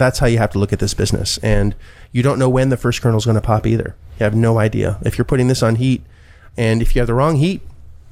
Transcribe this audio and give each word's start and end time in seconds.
that's 0.00 0.18
how 0.18 0.26
you 0.26 0.38
have 0.38 0.50
to 0.50 0.58
look 0.58 0.72
at 0.72 0.80
this 0.80 0.94
business. 0.94 1.38
And 1.38 1.76
you 2.10 2.24
don't 2.24 2.38
know 2.38 2.48
when 2.48 2.70
the 2.70 2.76
first 2.76 3.00
kernel 3.00 3.18
is 3.18 3.26
going 3.26 3.36
to 3.36 3.40
pop 3.40 3.66
either. 3.66 3.94
You 4.18 4.24
have 4.24 4.34
no 4.34 4.58
idea. 4.58 4.98
If 5.02 5.16
you're 5.16 5.24
putting 5.24 5.46
this 5.46 5.62
on 5.62 5.76
heat, 5.76 6.02
and 6.56 6.82
if 6.82 6.96
you 6.96 7.00
have 7.00 7.06
the 7.06 7.14
wrong 7.14 7.36
heat, 7.36 7.60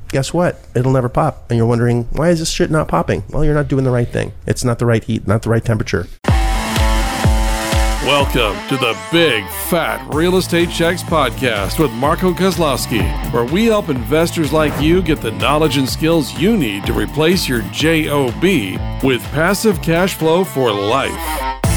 guess 0.09 0.33
what? 0.33 0.65
It'll 0.77 0.93
never 0.93 1.09
pop. 1.09 1.51
And 1.51 1.57
you're 1.57 1.67
wondering, 1.67 2.05
why 2.13 2.29
is 2.29 2.39
this 2.39 2.51
shit 2.51 2.71
not 2.71 2.87
popping? 2.89 3.25
Well, 3.31 3.45
you're 3.45 3.55
not 3.55 3.69
doing 3.69 3.85
the 3.85 3.91
right 3.91 4.09
thing. 4.09 4.33
It's 4.47 4.63
not 4.63 4.79
the 4.79 4.87
right 4.87 5.03
heat, 5.03 5.27
not 5.27 5.43
the 5.43 5.51
right 5.51 5.65
temperature. 5.65 6.07
Welcome 8.05 8.57
to 8.69 8.77
the 8.77 8.97
Big 9.11 9.47
Fat 9.69 10.15
Real 10.15 10.37
Estate 10.37 10.71
Checks 10.71 11.03
podcast 11.03 11.79
with 11.79 11.91
Marco 11.93 12.33
Kozlowski, 12.33 13.03
where 13.33 13.45
we 13.45 13.67
help 13.67 13.89
investors 13.89 14.53
like 14.53 14.79
you 14.81 15.03
get 15.03 15.21
the 15.21 15.33
knowledge 15.33 15.77
and 15.77 15.89
skills 15.89 16.33
you 16.39 16.57
need 16.57 16.87
to 16.87 16.93
replace 16.93 17.49
your 17.49 17.63
JOB 17.73 18.45
with 19.03 19.23
passive 19.33 19.83
cash 19.83 20.15
flow 20.15 20.45
for 20.45 20.71
life. 20.73 21.68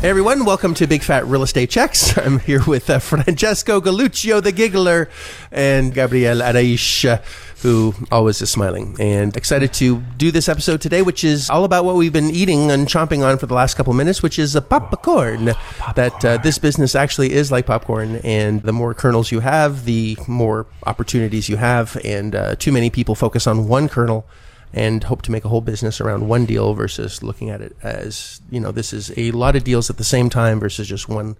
Hey 0.00 0.08
everyone, 0.08 0.46
welcome 0.46 0.72
to 0.76 0.86
Big 0.86 1.02
Fat 1.02 1.26
Real 1.26 1.42
Estate 1.42 1.68
Checks. 1.68 2.16
I'm 2.26 2.38
here 2.38 2.64
with 2.64 2.88
uh, 2.88 3.00
Francesco 3.00 3.82
Galuccio, 3.82 4.42
the 4.42 4.50
giggler, 4.50 5.10
and 5.52 5.92
Gabriel 5.92 6.38
Araish, 6.38 7.06
uh, 7.06 7.20
who 7.60 7.92
always 8.10 8.40
is 8.40 8.48
smiling. 8.48 8.96
And 8.98 9.36
excited 9.36 9.74
to 9.74 9.98
do 10.16 10.30
this 10.30 10.48
episode 10.48 10.80
today, 10.80 11.02
which 11.02 11.22
is 11.22 11.50
all 11.50 11.64
about 11.64 11.84
what 11.84 11.96
we've 11.96 12.14
been 12.14 12.30
eating 12.30 12.70
and 12.70 12.86
chomping 12.86 13.22
on 13.22 13.36
for 13.36 13.44
the 13.44 13.52
last 13.52 13.74
couple 13.74 13.92
minutes, 13.92 14.22
which 14.22 14.38
is 14.38 14.56
a 14.56 14.62
popcorn. 14.62 15.52
That 15.94 16.24
uh, 16.24 16.38
this 16.38 16.56
business 16.56 16.94
actually 16.94 17.34
is 17.34 17.52
like 17.52 17.66
popcorn, 17.66 18.22
and 18.24 18.62
the 18.62 18.72
more 18.72 18.94
kernels 18.94 19.30
you 19.30 19.40
have, 19.40 19.84
the 19.84 20.16
more 20.26 20.66
opportunities 20.84 21.50
you 21.50 21.58
have. 21.58 22.00
And 22.06 22.34
uh, 22.34 22.54
too 22.54 22.72
many 22.72 22.88
people 22.88 23.14
focus 23.14 23.46
on 23.46 23.68
one 23.68 23.86
kernel 23.86 24.24
and 24.72 25.04
hope 25.04 25.22
to 25.22 25.30
make 25.30 25.44
a 25.44 25.48
whole 25.48 25.60
business 25.60 26.00
around 26.00 26.28
one 26.28 26.46
deal 26.46 26.74
versus 26.74 27.22
looking 27.22 27.50
at 27.50 27.60
it 27.60 27.76
as 27.82 28.40
you 28.50 28.60
know 28.60 28.70
this 28.70 28.92
is 28.92 29.12
a 29.16 29.30
lot 29.32 29.56
of 29.56 29.64
deals 29.64 29.90
at 29.90 29.96
the 29.96 30.04
same 30.04 30.30
time 30.30 30.60
versus 30.60 30.88
just 30.88 31.08
one 31.08 31.36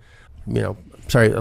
you 0.47 0.61
know 0.61 0.77
sorry 1.11 1.33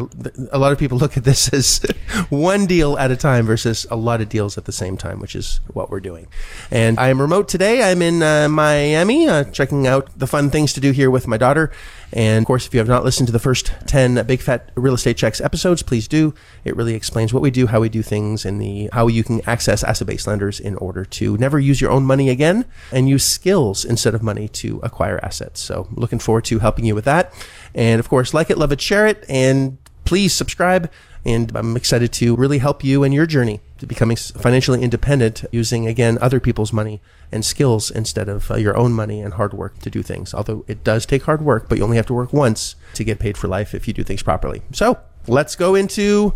a, 0.52 0.58
lot 0.58 0.72
of 0.72 0.80
people 0.80 0.98
look 0.98 1.16
at 1.16 1.24
this 1.24 1.54
as 1.54 1.80
one 2.30 2.66
deal 2.66 2.98
at 2.98 3.12
a 3.12 3.16
time 3.16 3.46
versus 3.46 3.86
a 3.92 3.96
lot 3.96 4.20
of 4.22 4.28
deals 4.28 4.58
at 4.58 4.66
the 4.66 4.72
same 4.72 4.98
time 4.98 5.20
which 5.20 5.36
is 5.36 5.60
what 5.74 5.90
we're 5.90 6.00
doing 6.00 6.28
and 6.72 7.00
i 7.00 7.10
am 7.10 7.22
remote 7.22 7.48
today 7.48 7.90
i'm 7.90 8.02
in 8.02 8.24
uh, 8.24 8.50
miami 8.50 9.28
uh, 9.28 9.44
checking 9.46 9.88
out 9.88 10.10
the 10.18 10.28
fun 10.28 10.50
things 10.50 10.74
to 10.74 10.80
do 10.80 10.92
here 10.92 11.12
with 11.12 11.28
my 11.28 11.38
daughter 11.38 11.72
and 12.12 12.44
of 12.44 12.48
course, 12.48 12.66
if 12.66 12.74
you 12.74 12.80
have 12.80 12.88
not 12.88 13.04
listened 13.04 13.28
to 13.28 13.32
the 13.34 13.40
first 13.40 13.72
10 13.86 14.26
Big 14.26 14.42
Fat 14.42 14.72
Real 14.76 14.96
Estate 14.96 15.18
Checks 15.18 15.40
episodes, 15.40 15.84
please 15.84 16.08
do. 16.08 16.34
It 16.64 16.76
really 16.76 16.96
explains 16.96 17.34
what 17.34 17.44
we 17.44 17.52
do, 17.52 17.68
how 17.68 17.82
we 17.82 17.90
do 17.90 18.02
things, 18.02 18.46
and 18.46 18.60
the 18.60 18.90
how 18.94 19.08
you 19.08 19.24
can 19.24 19.42
access 19.48 19.84
asset-based 19.84 20.26
lenders 20.26 20.60
in 20.60 20.76
order 20.78 21.06
to 21.06 21.38
never 21.38 21.60
use 21.60 21.80
your 21.80 21.92
own 21.92 22.04
money 22.04 22.30
again 22.30 22.66
and 22.92 23.08
use 23.08 23.24
skills 23.24 23.86
instead 23.86 24.16
of 24.16 24.24
money 24.24 24.48
to 24.48 24.80
acquire 24.82 25.20
assets. 25.24 25.60
So 25.60 25.88
looking 25.92 26.20
forward 26.20 26.46
to 26.46 26.60
helping 26.60 26.86
you 26.86 26.96
with 26.96 27.06
that. 27.06 27.32
And 27.76 28.00
of 28.00 28.10
course, 28.10 28.34
like 28.34 28.50
it, 28.50 28.58
love 28.58 28.72
it, 28.72 28.82
share 28.82 29.06
it, 29.06 29.24
and 29.30 29.59
please 30.06 30.34
subscribe. 30.34 30.90
And 31.26 31.52
I'm 31.54 31.76
excited 31.76 32.14
to 32.14 32.36
really 32.36 32.60
help 32.60 32.82
you 32.84 33.04
in 33.04 33.12
your 33.12 33.26
journey 33.26 33.60
to 33.80 33.86
becoming 33.86 34.16
financially 34.16 34.82
independent 34.82 35.44
using, 35.52 35.86
again, 35.86 36.18
other 36.22 36.40
people's 36.40 36.72
money 36.72 37.02
and 37.32 37.44
skills 37.44 37.92
instead 37.92 38.30
of 38.30 38.50
uh, 38.50 38.56
your 38.56 38.76
own 38.78 38.94
money 38.94 39.20
and 39.22 39.34
hard 39.34 39.54
work 39.54 39.78
to 39.80 39.90
do 39.90 40.02
things. 40.02 40.34
Although 40.34 40.64
it 40.68 40.84
does 40.84 41.06
take 41.06 41.24
hard 41.24 41.42
work, 41.42 41.68
but 41.68 41.78
you 41.78 41.84
only 41.84 41.98
have 41.98 42.08
to 42.08 42.14
work 42.14 42.32
once 42.32 42.76
to 42.94 43.04
get 43.04 43.20
paid 43.20 43.38
for 43.38 43.48
life 43.50 43.76
if 43.76 43.88
you 43.88 43.94
do 43.94 44.04
things 44.04 44.24
properly. 44.24 44.62
So 44.72 44.98
let's 45.28 45.56
go 45.56 45.76
into 45.76 46.34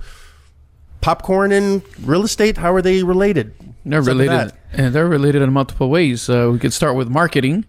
popcorn 1.00 1.52
and 1.54 1.82
real 2.06 2.24
estate. 2.24 2.58
How 2.58 2.74
are 2.74 2.82
they 2.82 3.04
related? 3.04 3.54
They're 3.86 4.02
related, 4.02 4.54
and 4.74 4.94
they're 4.94 5.08
related 5.08 5.42
in 5.42 5.52
multiple 5.52 5.90
ways. 5.90 6.30
Uh, 6.30 6.50
we 6.52 6.60
could 6.60 6.74
start 6.74 6.96
with 6.96 7.10
marketing. 7.10 7.66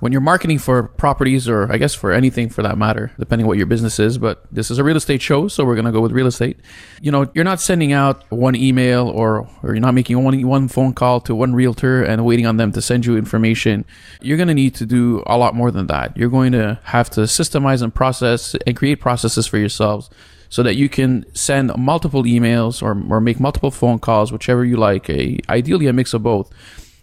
When 0.00 0.12
you're 0.12 0.20
marketing 0.20 0.58
for 0.58 0.84
properties, 0.84 1.48
or 1.48 1.70
I 1.72 1.76
guess 1.76 1.94
for 1.94 2.12
anything 2.12 2.48
for 2.48 2.62
that 2.62 2.78
matter, 2.78 3.10
depending 3.18 3.46
what 3.46 3.58
your 3.58 3.66
business 3.66 3.98
is, 3.98 4.16
but 4.16 4.44
this 4.52 4.70
is 4.70 4.78
a 4.78 4.84
real 4.84 4.96
estate 4.96 5.20
show, 5.20 5.48
so 5.48 5.64
we're 5.64 5.74
gonna 5.74 5.92
go 5.92 6.00
with 6.00 6.12
real 6.12 6.26
estate. 6.26 6.58
You 7.00 7.10
know, 7.10 7.30
you're 7.34 7.44
not 7.44 7.60
sending 7.60 7.92
out 7.92 8.24
one 8.30 8.54
email 8.54 9.08
or 9.08 9.48
or 9.62 9.74
you're 9.74 9.80
not 9.80 9.94
making 9.94 10.22
one 10.22 10.40
one 10.46 10.68
phone 10.68 10.92
call 10.92 11.20
to 11.22 11.34
one 11.34 11.54
realtor 11.54 12.02
and 12.02 12.24
waiting 12.24 12.46
on 12.46 12.58
them 12.58 12.70
to 12.72 12.80
send 12.80 13.06
you 13.06 13.16
information. 13.16 13.84
You're 14.20 14.38
gonna 14.38 14.54
need 14.54 14.74
to 14.76 14.86
do 14.86 15.22
a 15.26 15.36
lot 15.36 15.54
more 15.54 15.70
than 15.70 15.88
that. 15.88 16.16
You're 16.16 16.30
going 16.30 16.52
to 16.52 16.78
have 16.84 17.10
to 17.10 17.22
systemize 17.22 17.82
and 17.82 17.94
process 17.94 18.54
and 18.66 18.76
create 18.76 19.00
processes 19.00 19.46
for 19.46 19.58
yourselves 19.58 20.10
so 20.48 20.62
that 20.62 20.76
you 20.76 20.88
can 20.88 21.24
send 21.34 21.76
multiple 21.76 22.22
emails 22.22 22.82
or, 22.82 22.90
or 23.12 23.20
make 23.20 23.38
multiple 23.38 23.70
phone 23.70 23.98
calls, 23.98 24.32
whichever 24.32 24.64
you 24.64 24.76
like, 24.76 25.10
a, 25.10 25.38
ideally 25.48 25.86
a 25.86 25.92
mix 25.92 26.14
of 26.14 26.22
both, 26.22 26.50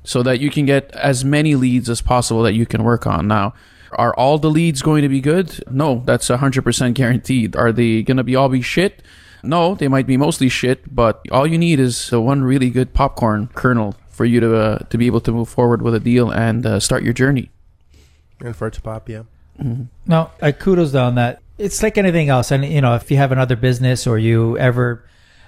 so 0.06 0.24
that 0.24 0.40
you 0.40 0.50
can 0.50 0.66
get 0.66 0.92
as 0.96 1.26
many 1.26 1.56
leads 1.56 1.90
as 1.90 2.02
possible 2.02 2.44
that 2.44 2.54
you 2.54 2.66
can 2.66 2.84
work 2.84 3.06
on. 3.06 3.28
Now, 3.28 3.54
are 3.94 4.14
all 4.16 4.38
the 4.38 4.50
leads 4.50 4.82
going 4.82 5.02
to 5.02 5.10
be 5.10 5.22
good? 5.22 5.64
No, 5.70 6.02
that's 6.06 6.30
100% 6.30 6.94
guaranteed. 6.94 7.56
Are 7.56 7.72
they 7.72 8.04
going 8.04 8.18
to 8.18 8.24
be 8.24 8.36
all 8.36 8.50
be 8.50 8.62
shit? 8.62 9.02
No, 9.44 9.76
they 9.76 9.88
might 9.88 10.08
be 10.08 10.18
mostly 10.18 10.50
shit, 10.50 10.94
but 10.94 11.22
all 11.32 11.46
you 11.46 11.58
need 11.58 11.80
is 11.80 12.12
uh, 12.12 12.22
one 12.22 12.44
really 12.44 12.70
good 12.70 12.94
popcorn 12.94 13.48
kernel 13.54 13.96
for 14.10 14.26
you 14.26 14.40
to 14.40 14.58
uh, 14.58 14.80
to 14.90 14.98
be 14.98 15.06
able 15.06 15.22
to 15.22 15.32
move 15.32 15.50
forward 15.50 15.82
with 15.82 15.94
a 15.94 16.00
deal 16.00 16.32
and 16.32 16.66
uh, 16.66 16.80
start 16.80 17.04
your 17.04 17.14
journey. 17.14 17.52
And 18.40 18.56
for 18.56 18.68
it 18.68 18.74
to 18.76 18.82
pop, 18.82 19.08
yeah. 19.08 19.24
No, 20.08 20.32
I 20.42 20.52
kudos 20.52 20.96
on 20.96 21.16
that. 21.16 21.42
It's 21.58 21.84
like 21.84 21.98
anything 21.98 22.30
else, 22.30 22.52
and 22.52 22.66
you 22.66 22.82
know, 22.82 22.96
if 22.96 23.12
you 23.12 23.18
have 23.18 23.32
another 23.32 23.56
business 23.56 24.08
or 24.08 24.18
you 24.18 24.58
ever 24.58 25.06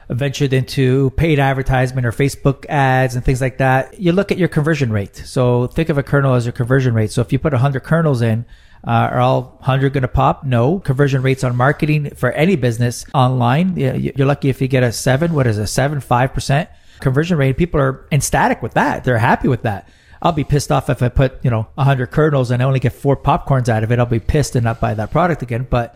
ventured 0.09 0.53
into 0.53 1.09
paid 1.11 1.39
advertisement 1.39 2.05
or 2.07 2.11
Facebook 2.11 2.65
ads 2.69 3.15
and 3.15 3.23
things 3.25 3.41
like 3.41 3.57
that, 3.57 3.99
you 3.99 4.11
look 4.11 4.31
at 4.31 4.37
your 4.37 4.47
conversion 4.47 4.91
rate. 4.91 5.15
So 5.17 5.67
think 5.67 5.89
of 5.89 5.97
a 5.97 6.03
kernel 6.03 6.33
as 6.33 6.45
your 6.45 6.53
conversion 6.53 6.93
rate. 6.93 7.11
So 7.11 7.21
if 7.21 7.33
you 7.33 7.39
put 7.39 7.53
100 7.53 7.81
kernels 7.81 8.21
in, 8.21 8.45
uh, 8.87 9.09
are 9.11 9.19
all 9.19 9.57
100 9.59 9.91
going 9.91 10.03
to 10.03 10.07
pop? 10.07 10.45
No. 10.45 10.79
Conversion 10.79 11.21
rates 11.21 11.43
on 11.43 11.55
marketing 11.55 12.11
for 12.15 12.31
any 12.31 12.55
business 12.55 13.05
online, 13.13 13.75
you- 13.75 14.13
you're 14.15 14.27
lucky 14.27 14.49
if 14.49 14.61
you 14.61 14.67
get 14.67 14.83
a 14.83 14.91
seven. 14.91 15.33
What 15.33 15.47
is 15.47 15.57
a 15.57 15.67
seven, 15.67 15.99
five 15.99 16.33
percent 16.33 16.69
conversion 16.99 17.37
rate? 17.37 17.57
People 17.57 17.81
are 17.81 18.05
ecstatic 18.11 18.61
with 18.61 18.75
that. 18.75 19.03
They're 19.03 19.17
happy 19.17 19.47
with 19.47 19.63
that. 19.63 19.89
I'll 20.21 20.31
be 20.31 20.43
pissed 20.43 20.71
off 20.71 20.89
if 20.89 21.03
I 21.03 21.09
put, 21.09 21.43
you 21.43 21.51
know, 21.51 21.67
100 21.75 22.11
kernels 22.11 22.49
and 22.49 22.61
I 22.61 22.65
only 22.65 22.79
get 22.79 22.93
four 22.93 23.17
popcorns 23.17 23.67
out 23.69 23.83
of 23.83 23.91
it. 23.91 23.99
I'll 23.99 24.05
be 24.05 24.19
pissed 24.19 24.55
and 24.55 24.63
not 24.63 24.79
buy 24.79 24.93
that 24.93 25.11
product 25.11 25.41
again. 25.41 25.67
But 25.69 25.95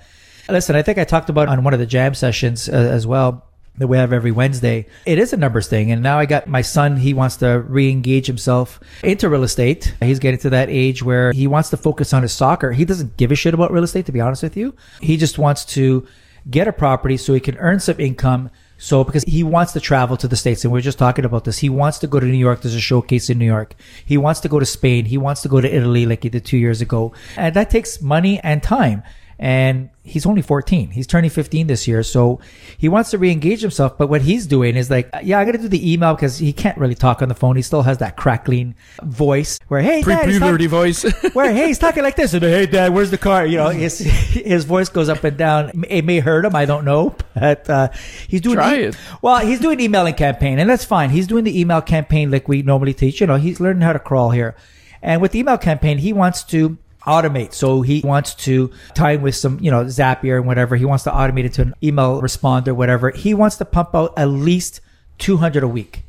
listen, 0.49 0.75
I 0.75 0.81
think 0.81 0.97
I 0.97 1.05
talked 1.05 1.29
about 1.29 1.47
on 1.47 1.63
one 1.63 1.73
of 1.73 1.79
the 1.79 1.85
jam 1.87 2.13
sessions 2.13 2.67
uh, 2.67 2.71
as 2.73 3.07
well 3.07 3.45
that 3.81 3.87
we 3.87 3.97
have 3.97 4.13
every 4.13 4.31
Wednesday. 4.31 4.87
It 5.05 5.19
is 5.19 5.33
a 5.33 5.37
numbers 5.37 5.67
thing. 5.67 5.91
And 5.91 6.01
now 6.01 6.17
I 6.19 6.25
got 6.25 6.47
my 6.47 6.61
son, 6.61 6.97
he 6.97 7.13
wants 7.13 7.37
to 7.37 7.59
re-engage 7.59 8.27
himself 8.27 8.79
into 9.03 9.27
real 9.27 9.43
estate. 9.43 9.93
He's 10.01 10.19
getting 10.19 10.39
to 10.41 10.49
that 10.51 10.69
age 10.69 11.03
where 11.03 11.31
he 11.33 11.47
wants 11.47 11.69
to 11.71 11.77
focus 11.77 12.13
on 12.13 12.21
his 12.21 12.31
soccer. 12.31 12.71
He 12.71 12.85
doesn't 12.85 13.17
give 13.17 13.31
a 13.31 13.35
shit 13.35 13.53
about 13.53 13.71
real 13.71 13.83
estate, 13.83 14.05
to 14.05 14.11
be 14.11 14.21
honest 14.21 14.43
with 14.43 14.55
you. 14.55 14.75
He 15.01 15.17
just 15.17 15.37
wants 15.37 15.65
to 15.65 16.07
get 16.49 16.67
a 16.67 16.73
property 16.73 17.17
so 17.17 17.33
he 17.33 17.39
can 17.39 17.57
earn 17.57 17.79
some 17.79 17.99
income. 17.99 18.49
So 18.77 19.03
because 19.03 19.23
he 19.25 19.43
wants 19.43 19.73
to 19.73 19.79
travel 19.79 20.17
to 20.17 20.27
the 20.27 20.35
States 20.35 20.63
and 20.63 20.73
we 20.73 20.79
are 20.79 20.81
just 20.81 20.97
talking 20.97 21.23
about 21.23 21.43
this, 21.43 21.59
he 21.59 21.69
wants 21.69 21.99
to 21.99 22.07
go 22.07 22.19
to 22.19 22.25
New 22.25 22.37
York. 22.37 22.61
There's 22.61 22.73
a 22.73 22.79
showcase 22.79 23.29
in 23.29 23.37
New 23.37 23.45
York. 23.45 23.75
He 24.05 24.17
wants 24.17 24.39
to 24.39 24.49
go 24.49 24.59
to 24.59 24.65
Spain. 24.65 25.05
He 25.05 25.19
wants 25.19 25.43
to 25.43 25.49
go 25.49 25.61
to 25.61 25.75
Italy 25.75 26.07
like 26.07 26.23
he 26.23 26.29
did 26.29 26.45
two 26.45 26.57
years 26.57 26.81
ago. 26.81 27.13
And 27.37 27.55
that 27.55 27.69
takes 27.69 28.01
money 28.01 28.39
and 28.39 28.63
time. 28.63 29.03
And 29.43 29.89
he's 30.03 30.27
only 30.27 30.43
14. 30.43 30.91
He's 30.91 31.07
turning 31.07 31.31
15 31.31 31.65
this 31.65 31.87
year. 31.87 32.03
So 32.03 32.39
he 32.77 32.87
wants 32.87 33.09
to 33.09 33.17
re-engage 33.17 33.61
himself. 33.61 33.97
But 33.97 34.07
what 34.07 34.21
he's 34.21 34.45
doing 34.45 34.75
is 34.75 34.91
like, 34.91 35.09
yeah, 35.23 35.39
I 35.39 35.45
got 35.45 35.53
to 35.53 35.57
do 35.57 35.67
the 35.67 35.91
email 35.93 36.13
because 36.13 36.37
he 36.37 36.53
can't 36.53 36.77
really 36.77 36.93
talk 36.93 37.23
on 37.23 37.27
the 37.27 37.33
phone. 37.33 37.55
He 37.55 37.63
still 37.63 37.81
has 37.81 37.97
that 37.97 38.17
crackling 38.17 38.75
voice 39.01 39.57
where, 39.67 39.81
hey, 39.81 40.03
Dad, 40.03 40.29
he's 40.29 40.37
Pre-puberty 40.37 40.67
talking- 40.67 40.69
voice. 40.69 41.03
where 41.33 41.51
hey 41.51 41.67
he's 41.67 41.79
talking 41.79 42.03
like 42.03 42.15
this 42.15 42.33
and 42.33 42.43
hey 42.43 42.65
dad 42.65 42.93
where's 42.93 43.09
the 43.09 43.17
car 43.17 43.45
you 43.45 43.57
know 43.57 43.69
his 43.69 43.99
his 43.99 44.65
voice 44.65 44.89
goes 44.89 45.07
up 45.09 45.23
and 45.23 45.37
down 45.37 45.71
it 45.87 46.03
may 46.03 46.19
hurt 46.19 46.43
him 46.45 46.55
i 46.55 46.65
don't 46.65 46.83
know 46.83 47.15
but 47.33 47.69
uh 47.69 47.87
he's 48.27 48.41
doing 48.41 48.55
Try 48.57 48.75
it. 48.75 48.97
well 49.21 49.37
he's 49.45 49.59
doing 49.59 49.79
emailing 49.79 50.13
campaign 50.15 50.59
and 50.59 50.69
that's 50.69 50.83
fine 50.85 51.09
he's 51.09 51.27
doing 51.27 51.43
the 51.45 51.57
email 51.59 51.81
campaign 51.81 52.29
like 52.31 52.47
we 52.47 52.61
normally 52.63 52.93
teach 52.93 53.21
you 53.21 53.27
know 53.27 53.37
he's 53.37 53.59
learning 53.59 53.81
how 53.81 53.93
to 53.93 53.99
crawl 53.99 54.31
here 54.31 54.55
and 55.01 55.21
with 55.21 55.31
the 55.31 55.39
email 55.39 55.57
campaign 55.57 55.97
he 55.99 56.11
wants 56.13 56.43
to 56.43 56.77
automate 57.07 57.53
so 57.53 57.81
he 57.81 58.01
wants 58.01 58.35
to 58.35 58.69
tie 58.93 59.11
in 59.11 59.21
with 59.21 59.35
some 59.35 59.59
you 59.59 59.71
know 59.71 59.85
zapier 59.85 60.37
and 60.37 60.45
whatever 60.45 60.75
he 60.75 60.85
wants 60.85 61.03
to 61.03 61.09
automate 61.09 61.45
it 61.45 61.53
to 61.53 61.61
an 61.61 61.73
email 61.83 62.21
responder 62.21 62.73
whatever 62.73 63.09
he 63.09 63.33
wants 63.33 63.57
to 63.57 63.65
pump 63.65 63.95
out 63.95 64.13
at 64.17 64.25
least 64.25 64.81
200 65.17 65.63
a 65.63 65.67
week 65.67 66.03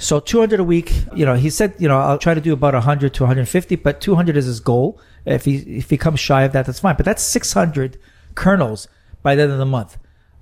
so 0.00 0.18
200 0.18 0.58
a 0.58 0.64
week, 0.64 0.94
you 1.14 1.26
know, 1.26 1.34
he 1.34 1.50
said, 1.50 1.74
you 1.78 1.86
know, 1.86 1.98
I'll 1.98 2.16
try 2.16 2.32
to 2.32 2.40
do 2.40 2.54
about 2.54 2.72
100 2.72 3.12
to 3.12 3.22
150, 3.22 3.76
but 3.76 4.00
200 4.00 4.34
is 4.34 4.46
his 4.46 4.58
goal. 4.58 4.98
If 5.26 5.44
he 5.44 5.56
if 5.56 5.90
he 5.90 5.98
comes 5.98 6.18
shy 6.18 6.44
of 6.44 6.52
that, 6.52 6.64
that's 6.64 6.80
fine. 6.80 6.96
But 6.96 7.04
that's 7.04 7.22
600 7.22 7.98
kernels 8.34 8.88
by 9.22 9.34
the 9.34 9.42
end 9.42 9.52
of 9.52 9.58
the 9.58 9.66
month. 9.66 9.98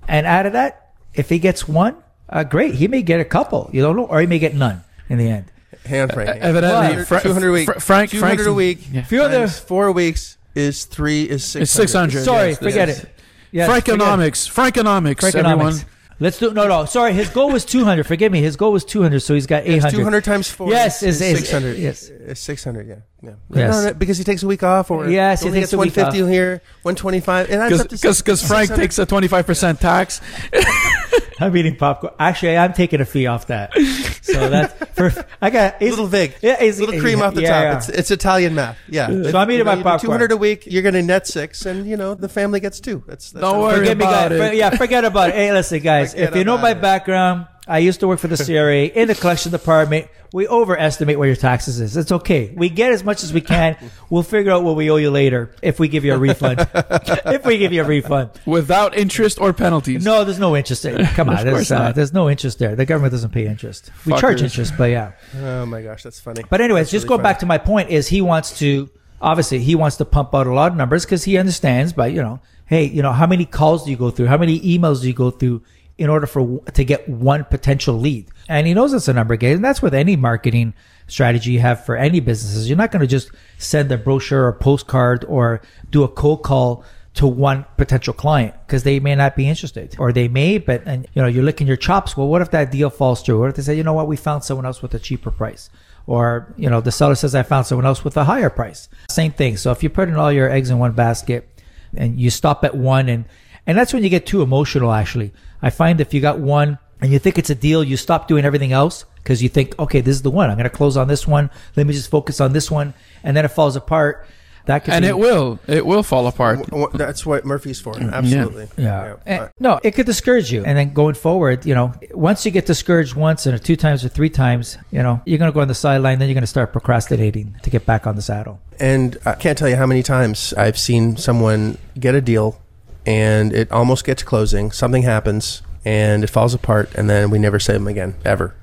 And 0.07 0.25
out 0.25 0.45
of 0.45 0.53
that, 0.53 0.93
if 1.13 1.27
he 1.27 1.39
gets 1.39 1.67
one, 1.67 1.97
uh, 2.29 2.45
great. 2.45 2.75
He 2.75 2.87
may 2.87 3.01
get 3.01 3.19
a 3.19 3.25
couple, 3.25 3.69
you 3.73 3.81
don't 3.81 3.97
know, 3.97 4.05
or 4.05 4.21
he 4.21 4.27
may 4.27 4.39
get 4.39 4.55
none 4.55 4.81
in 5.09 5.17
the 5.17 5.27
end. 5.27 5.51
Hang 5.89 6.01
on, 6.01 6.09
Frank. 6.09 6.29
evidently, 6.41 6.95
Two 6.97 7.03
Fra- 7.05 7.33
hundred 7.33 7.49
a 7.49 7.51
week. 7.51 7.65
Fra- 7.65 7.79
Frank- 7.81 8.11
two 8.11 8.19
hundred 8.21 8.47
a 8.47 8.53
week. 8.53 8.79
Yeah. 8.91 9.03
Few 9.03 9.21
other- 9.21 9.39
times 9.39 9.59
four 9.59 9.91
weeks 9.91 10.37
is 10.55 10.85
three 10.85 11.23
is 11.23 11.43
six. 11.43 11.63
It's 11.63 11.71
600. 11.71 12.23
Sorry, 12.23 12.49
yes, 12.49 12.57
forget 12.59 12.87
yes. 12.87 13.03
it. 13.03 13.09
Yes, 13.51 13.67
forget 13.69 13.95
it. 13.95 13.99
Frankonomics. 13.99 14.49
Frankonomics, 14.49 15.15
Frankonomics. 15.19 15.35
everyone. 15.35 15.75
Let's 16.21 16.37
do 16.37 16.51
no, 16.53 16.67
no. 16.67 16.83
Sorry, 16.83 17.13
his 17.13 17.29
goal 17.29 17.49
was 17.49 17.63
200. 17.63 18.05
Forgive 18.05 18.29
me. 18.29 18.41
His 18.41 18.57
goal 18.57 18.73
was 18.73 18.83
200, 18.83 19.21
so 19.21 19.33
he's 19.35 19.47
got 19.47 19.63
800. 19.63 19.85
It's 19.87 19.95
200 19.95 20.23
times 20.25 20.51
four. 20.51 20.69
Yes, 20.69 21.01
is, 21.01 21.21
is- 21.21 21.31
is- 21.31 21.39
600. 21.39 21.77
yes. 21.77 22.09
It's 22.09 22.41
600, 22.41 22.87
yeah. 22.89 22.95
yeah. 23.23 23.29
Yes. 23.53 23.71
No, 23.73 23.87
no, 23.87 23.93
because 23.93 24.17
he 24.17 24.25
takes 24.25 24.43
a 24.43 24.47
week 24.47 24.61
off 24.61 24.91
or 24.91 25.07
Yes, 25.09 25.41
he 25.41 25.47
only 25.47 25.59
takes 25.61 25.67
gets 25.67 25.73
a 25.73 25.77
week 25.77 25.95
150 25.95 26.29
here, 26.29 26.61
125. 26.81 27.49
It 27.49 27.53
adds 27.53 27.79
up 27.79 27.87
to 27.87 27.95
Because 27.95 28.21
because 28.21 28.45
Frank 28.45 28.67
600. 28.67 28.81
takes 28.83 28.99
a 28.99 29.05
twenty 29.05 29.29
five 29.29 29.45
percent 29.45 29.79
tax. 29.79 30.19
I'm 31.41 31.55
eating 31.57 31.75
popcorn. 31.75 32.13
Actually, 32.19 32.57
I'm 32.57 32.73
taking 32.73 33.01
a 33.01 33.05
fee 33.05 33.27
off 33.27 33.47
that. 33.47 33.73
So 34.21 34.49
that's 34.49 34.73
for 34.95 35.11
I 35.41 35.49
got 35.49 35.81
little 35.81 36.07
vig, 36.07 36.35
Yeah, 36.41 36.53
it's- 36.53 36.79
little 36.79 36.99
cream 36.99 37.21
off 37.21 37.33
the 37.33 37.41
yeah, 37.43 37.49
top. 37.49 37.61
yeah. 37.63 37.77
It's, 37.77 37.89
it's 37.89 38.11
Italian 38.11 38.55
math. 38.55 38.77
Yeah. 38.87 39.07
So 39.07 39.37
I'm 39.37 39.49
eating 39.51 39.65
my 39.65 39.75
popcorn. 39.75 39.99
Two 39.99 40.11
hundred 40.11 40.31
a 40.31 40.37
week. 40.37 40.65
You're 40.67 40.83
going 40.83 40.93
to 40.95 41.01
net 41.01 41.27
six, 41.27 41.65
and 41.65 41.87
you 41.87 41.97
know 41.97 42.13
the 42.15 42.29
family 42.29 42.59
gets 42.59 42.79
two. 42.79 43.03
That's, 43.07 43.31
that's 43.31 43.41
Don't 43.41 43.59
worry 43.61 43.77
Forget 43.79 43.97
me, 43.97 44.05
about 44.05 44.29
guys. 44.31 44.39
it. 44.39 44.49
For- 44.49 44.55
yeah, 44.55 44.69
forget 44.71 45.05
about 45.05 45.29
it. 45.29 45.35
Hey, 45.35 45.51
listen, 45.53 45.79
guys. 45.79 46.11
Forget 46.13 46.29
if 46.29 46.35
you 46.35 46.43
know 46.43 46.57
my 46.57 46.71
it. 46.71 46.81
background, 46.81 47.47
I 47.69 47.77
used 47.77 47.99
to 47.99 48.07
work 48.07 48.19
for 48.19 48.27
the 48.27 48.37
CRA 48.43 48.85
in 48.85 49.07
the 49.07 49.15
collection 49.15 49.51
department. 49.51 50.07
We 50.33 50.47
overestimate 50.47 51.17
what 51.17 51.25
your 51.25 51.35
taxes 51.35 51.79
is. 51.79 51.95
It's 51.95 52.11
okay. 52.11 52.51
We 52.55 52.69
get 52.69 52.91
as 52.91 53.03
much 53.03 53.23
as 53.23 53.31
we 53.31 53.41
can. 53.41 53.77
We'll 54.09 54.23
figure 54.23 54.51
out 54.51 54.63
what 54.63 54.75
we 54.75 54.89
owe 54.91 54.97
you 54.97 55.11
later 55.11 55.55
if 55.61 55.79
we 55.79 55.87
give 55.87 56.03
you 56.03 56.13
a 56.13 56.17
refund. 56.17 56.67
if 56.73 57.45
we 57.45 57.57
give 57.57 57.71
you 57.71 57.81
a 57.81 57.85
refund. 57.85 58.31
Without 58.45 58.97
interest 58.97 59.39
or 59.39 59.53
penalties. 59.53 60.03
No, 60.03 60.23
there's 60.23 60.39
no 60.39 60.55
interest 60.55 60.83
there. 60.83 61.03
Come 61.13 61.29
on, 61.29 61.45
there's, 61.45 61.71
uh, 61.71 61.91
there's 61.91 62.13
no 62.13 62.29
interest 62.29 62.59
there. 62.59 62.75
The 62.75 62.85
government 62.85 63.11
doesn't 63.11 63.31
pay 63.31 63.47
interest. 63.47 63.91
We 64.05 64.13
charge 64.17 64.41
interest, 64.41 64.73
but 64.77 64.91
yeah. 64.91 65.13
Oh 65.37 65.65
my 65.65 65.81
gosh, 65.81 66.03
that's 66.03 66.19
funny. 66.19 66.43
But 66.49 66.61
anyways, 66.61 66.85
That's 66.85 66.91
just 66.91 67.05
really 67.05 67.17
go 67.17 67.23
back 67.23 67.39
to 67.39 67.45
my 67.45 67.57
point 67.57 67.89
is 67.89 68.07
he 68.07 68.21
wants 68.21 68.57
to 68.59 68.89
obviously 69.21 69.59
he 69.59 69.75
wants 69.75 69.97
to 69.97 70.05
pump 70.05 70.33
out 70.33 70.47
a 70.47 70.53
lot 70.53 70.71
of 70.71 70.77
numbers 70.77 71.05
because 71.05 71.23
he 71.23 71.37
understands 71.37 71.91
But 71.91 72.13
you 72.13 72.21
know 72.21 72.39
hey 72.67 72.85
you 72.85 73.01
know 73.01 73.11
how 73.11 73.27
many 73.27 73.45
calls 73.45 73.83
do 73.83 73.91
you 73.91 73.97
go 73.97 74.11
through 74.11 74.27
how 74.27 74.37
many 74.37 74.59
emails 74.61 75.01
do 75.01 75.07
you 75.07 75.13
go 75.13 75.29
through 75.29 75.61
in 75.99 76.09
order 76.09 76.25
for 76.25 76.61
to 76.73 76.85
get 76.85 77.07
one 77.09 77.43
potential 77.43 77.93
lead. 77.95 78.29
And 78.47 78.65
he 78.65 78.73
knows 78.73 78.93
it's 78.93 79.09
a 79.09 79.13
number 79.13 79.35
game. 79.35 79.57
And 79.57 79.65
that's 79.65 79.81
with 79.81 79.93
any 79.93 80.15
marketing 80.15 80.73
strategy 81.07 81.51
you 81.51 81.59
have 81.59 81.85
for 81.85 81.97
any 81.97 82.21
businesses. 82.21 82.69
You're 82.69 82.77
not 82.77 82.91
going 82.91 83.01
to 83.01 83.07
just 83.07 83.31
send 83.57 83.91
a 83.91 83.97
brochure 83.97 84.45
or 84.45 84.53
postcard 84.53 85.25
or 85.27 85.61
do 85.91 86.03
a 86.03 86.07
cold 86.07 86.43
call 86.43 86.85
to 87.15 87.27
one 87.27 87.65
potential 87.75 88.13
client 88.13 88.55
because 88.65 88.83
they 88.83 88.99
may 89.01 89.13
not 89.13 89.35
be 89.35 89.49
interested 89.49 89.93
or 89.99 90.13
they 90.13 90.27
may 90.27 90.57
but 90.57 90.81
and 90.85 91.05
you 91.13 91.21
know 91.21 91.27
you're 91.27 91.43
licking 91.43 91.67
your 91.67 91.75
chops. 91.75 92.15
Well 92.15 92.27
what 92.27 92.41
if 92.41 92.51
that 92.51 92.71
deal 92.71 92.89
falls 92.89 93.21
through? 93.21 93.39
What 93.41 93.49
if 93.49 93.55
they 93.57 93.63
say 93.63 93.75
you 93.75 93.83
know 93.83 93.93
what? 93.93 94.07
We 94.07 94.15
found 94.15 94.45
someone 94.45 94.65
else 94.65 94.81
with 94.81 94.93
a 94.93 94.99
cheaper 94.99 95.31
price. 95.31 95.69
Or 96.07 96.53
you 96.55 96.69
know 96.69 96.79
the 96.79 96.93
seller 96.93 97.15
says 97.15 97.35
i 97.35 97.43
found 97.43 97.65
someone 97.65 97.85
else 97.85 98.05
with 98.05 98.15
a 98.15 98.23
higher 98.23 98.49
price. 98.49 98.87
Same 99.09 99.33
thing. 99.33 99.57
So 99.57 99.71
if 99.71 99.83
you 99.83 99.89
put 99.89 100.07
in 100.07 100.15
all 100.15 100.31
your 100.31 100.49
eggs 100.49 100.69
in 100.69 100.79
one 100.79 100.93
basket 100.93 101.49
and 101.93 102.17
you 102.17 102.29
stop 102.29 102.63
at 102.63 102.75
one 102.77 103.09
and 103.09 103.25
and 103.67 103.77
that's 103.77 103.93
when 103.93 104.03
you 104.03 104.09
get 104.09 104.25
too 104.25 104.41
emotional 104.41 104.91
actually 104.91 105.31
i 105.61 105.69
find 105.69 105.99
if 106.01 106.13
you 106.13 106.21
got 106.21 106.39
one 106.39 106.77
and 107.01 107.11
you 107.11 107.19
think 107.19 107.37
it's 107.37 107.49
a 107.49 107.55
deal 107.55 107.83
you 107.83 107.97
stop 107.97 108.27
doing 108.27 108.45
everything 108.45 108.71
else 108.71 109.05
because 109.15 109.41
you 109.43 109.49
think 109.49 109.77
okay 109.79 110.01
this 110.01 110.15
is 110.15 110.21
the 110.21 110.31
one 110.31 110.49
i'm 110.49 110.57
going 110.57 110.69
to 110.69 110.75
close 110.75 110.97
on 110.97 111.07
this 111.07 111.27
one 111.27 111.49
let 111.75 111.85
me 111.87 111.93
just 111.93 112.09
focus 112.09 112.39
on 112.41 112.53
this 112.53 112.69
one 112.71 112.93
and 113.23 113.35
then 113.35 113.45
it 113.45 113.49
falls 113.49 113.75
apart 113.75 114.25
that 114.69 114.83
could 114.85 114.93
and 114.93 115.01
be, 115.03 115.09
it 115.09 115.17
will. 115.17 115.57
It 115.65 115.83
will 115.83 116.03
fall 116.03 116.27
apart. 116.27 116.59
W- 116.59 116.83
w- 116.85 116.95
That's 116.95 117.25
what 117.25 117.43
Murphy's 117.43 117.81
for. 117.81 117.97
Absolutely. 117.99 118.67
yeah. 118.77 119.15
Yeah. 119.25 119.41
Eh, 119.41 119.47
no, 119.59 119.79
it 119.81 119.95
could 119.95 120.05
discourage 120.05 120.51
you. 120.51 120.63
And 120.63 120.77
then 120.77 120.93
going 120.93 121.15
forward, 121.15 121.65
you 121.65 121.73
know, 121.73 121.91
once 122.11 122.45
you 122.45 122.51
get 122.51 122.67
discouraged 122.67 123.15
once 123.15 123.47
and 123.47 123.59
two 123.63 123.75
times 123.75 124.05
or 124.05 124.09
three 124.09 124.29
times, 124.29 124.77
you 124.91 125.01
know, 125.01 125.21
you're 125.25 125.39
going 125.39 125.49
to 125.49 125.55
go 125.55 125.61
on 125.61 125.69
the 125.69 125.73
sideline. 125.73 126.19
Then 126.19 126.27
you're 126.27 126.35
going 126.35 126.43
to 126.43 126.47
start 126.47 126.71
procrastinating 126.71 127.55
to 127.63 127.71
get 127.71 127.87
back 127.87 128.05
on 128.05 128.15
the 128.15 128.21
saddle. 128.21 128.59
And 128.79 129.17
I 129.25 129.33
can't 129.33 129.57
tell 129.57 129.69
you 129.69 129.75
how 129.75 129.87
many 129.87 130.03
times 130.03 130.53
I've 130.55 130.77
seen 130.77 131.17
someone 131.17 131.79
get 131.99 132.13
a 132.13 132.21
deal 132.21 132.61
and 133.09 133.53
it 133.53 133.71
almost 133.71 134.05
gets 134.05 134.21
closing. 134.21 134.71
Something 134.71 135.01
happens 135.01 135.63
and 135.83 136.23
it 136.23 136.29
falls 136.29 136.53
apart, 136.53 136.93
and 136.93 137.09
then 137.09 137.31
we 137.31 137.39
never 137.39 137.59
see 137.59 137.73
them 137.73 137.87
again, 137.87 138.13
ever. 138.23 138.53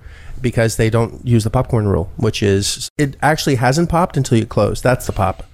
Because 0.40 0.76
they 0.76 0.88
don't 0.88 1.26
use 1.26 1.42
the 1.42 1.50
popcorn 1.50 1.88
rule, 1.88 2.12
which 2.16 2.44
is 2.44 2.88
it 2.96 3.16
actually 3.22 3.56
hasn't 3.56 3.88
popped 3.88 4.16
until 4.16 4.38
you 4.38 4.46
close. 4.46 4.80
That's 4.80 5.06
the 5.06 5.12
pop. 5.12 5.44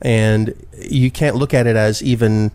And 0.00 0.54
you 0.78 1.10
can't 1.10 1.36
look 1.36 1.52
at 1.52 1.66
it 1.66 1.76
as 1.76 2.02
even 2.02 2.52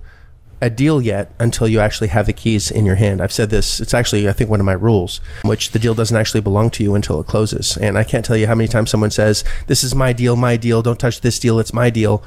a 0.62 0.70
deal 0.70 1.02
yet 1.02 1.32
until 1.40 1.68
you 1.68 1.80
actually 1.80 2.08
have 2.08 2.26
the 2.26 2.34
keys 2.34 2.72
in 2.72 2.86
your 2.86 2.96
hand. 2.96 3.22
I've 3.22 3.34
said 3.34 3.52
this, 3.52 3.80
it's 3.80 3.94
actually, 3.94 4.28
I 4.28 4.34
think, 4.34 4.50
one 4.50 4.62
of 4.62 4.66
my 4.66 4.74
rules, 4.74 5.20
which 5.44 5.72
the 5.72 5.80
deal 5.80 5.94
doesn't 5.94 6.16
actually 6.18 6.42
belong 6.42 6.72
to 6.72 6.84
you 6.84 6.96
until 6.96 7.20
it 7.20 7.28
closes. 7.28 7.78
And 7.78 7.98
I 7.98 8.06
can't 8.06 8.26
tell 8.26 8.38
you 8.38 8.48
how 8.48 8.56
many 8.56 8.70
times 8.70 8.90
someone 8.90 9.12
says, 9.12 9.44
This 9.68 9.84
is 9.84 9.94
my 9.94 10.14
deal, 10.14 10.38
my 10.38 10.58
deal, 10.58 10.82
don't 10.82 11.00
touch 11.00 11.22
this 11.22 11.38
deal, 11.38 11.60
it's 11.60 11.74
my 11.74 11.92
deal. 11.92 12.24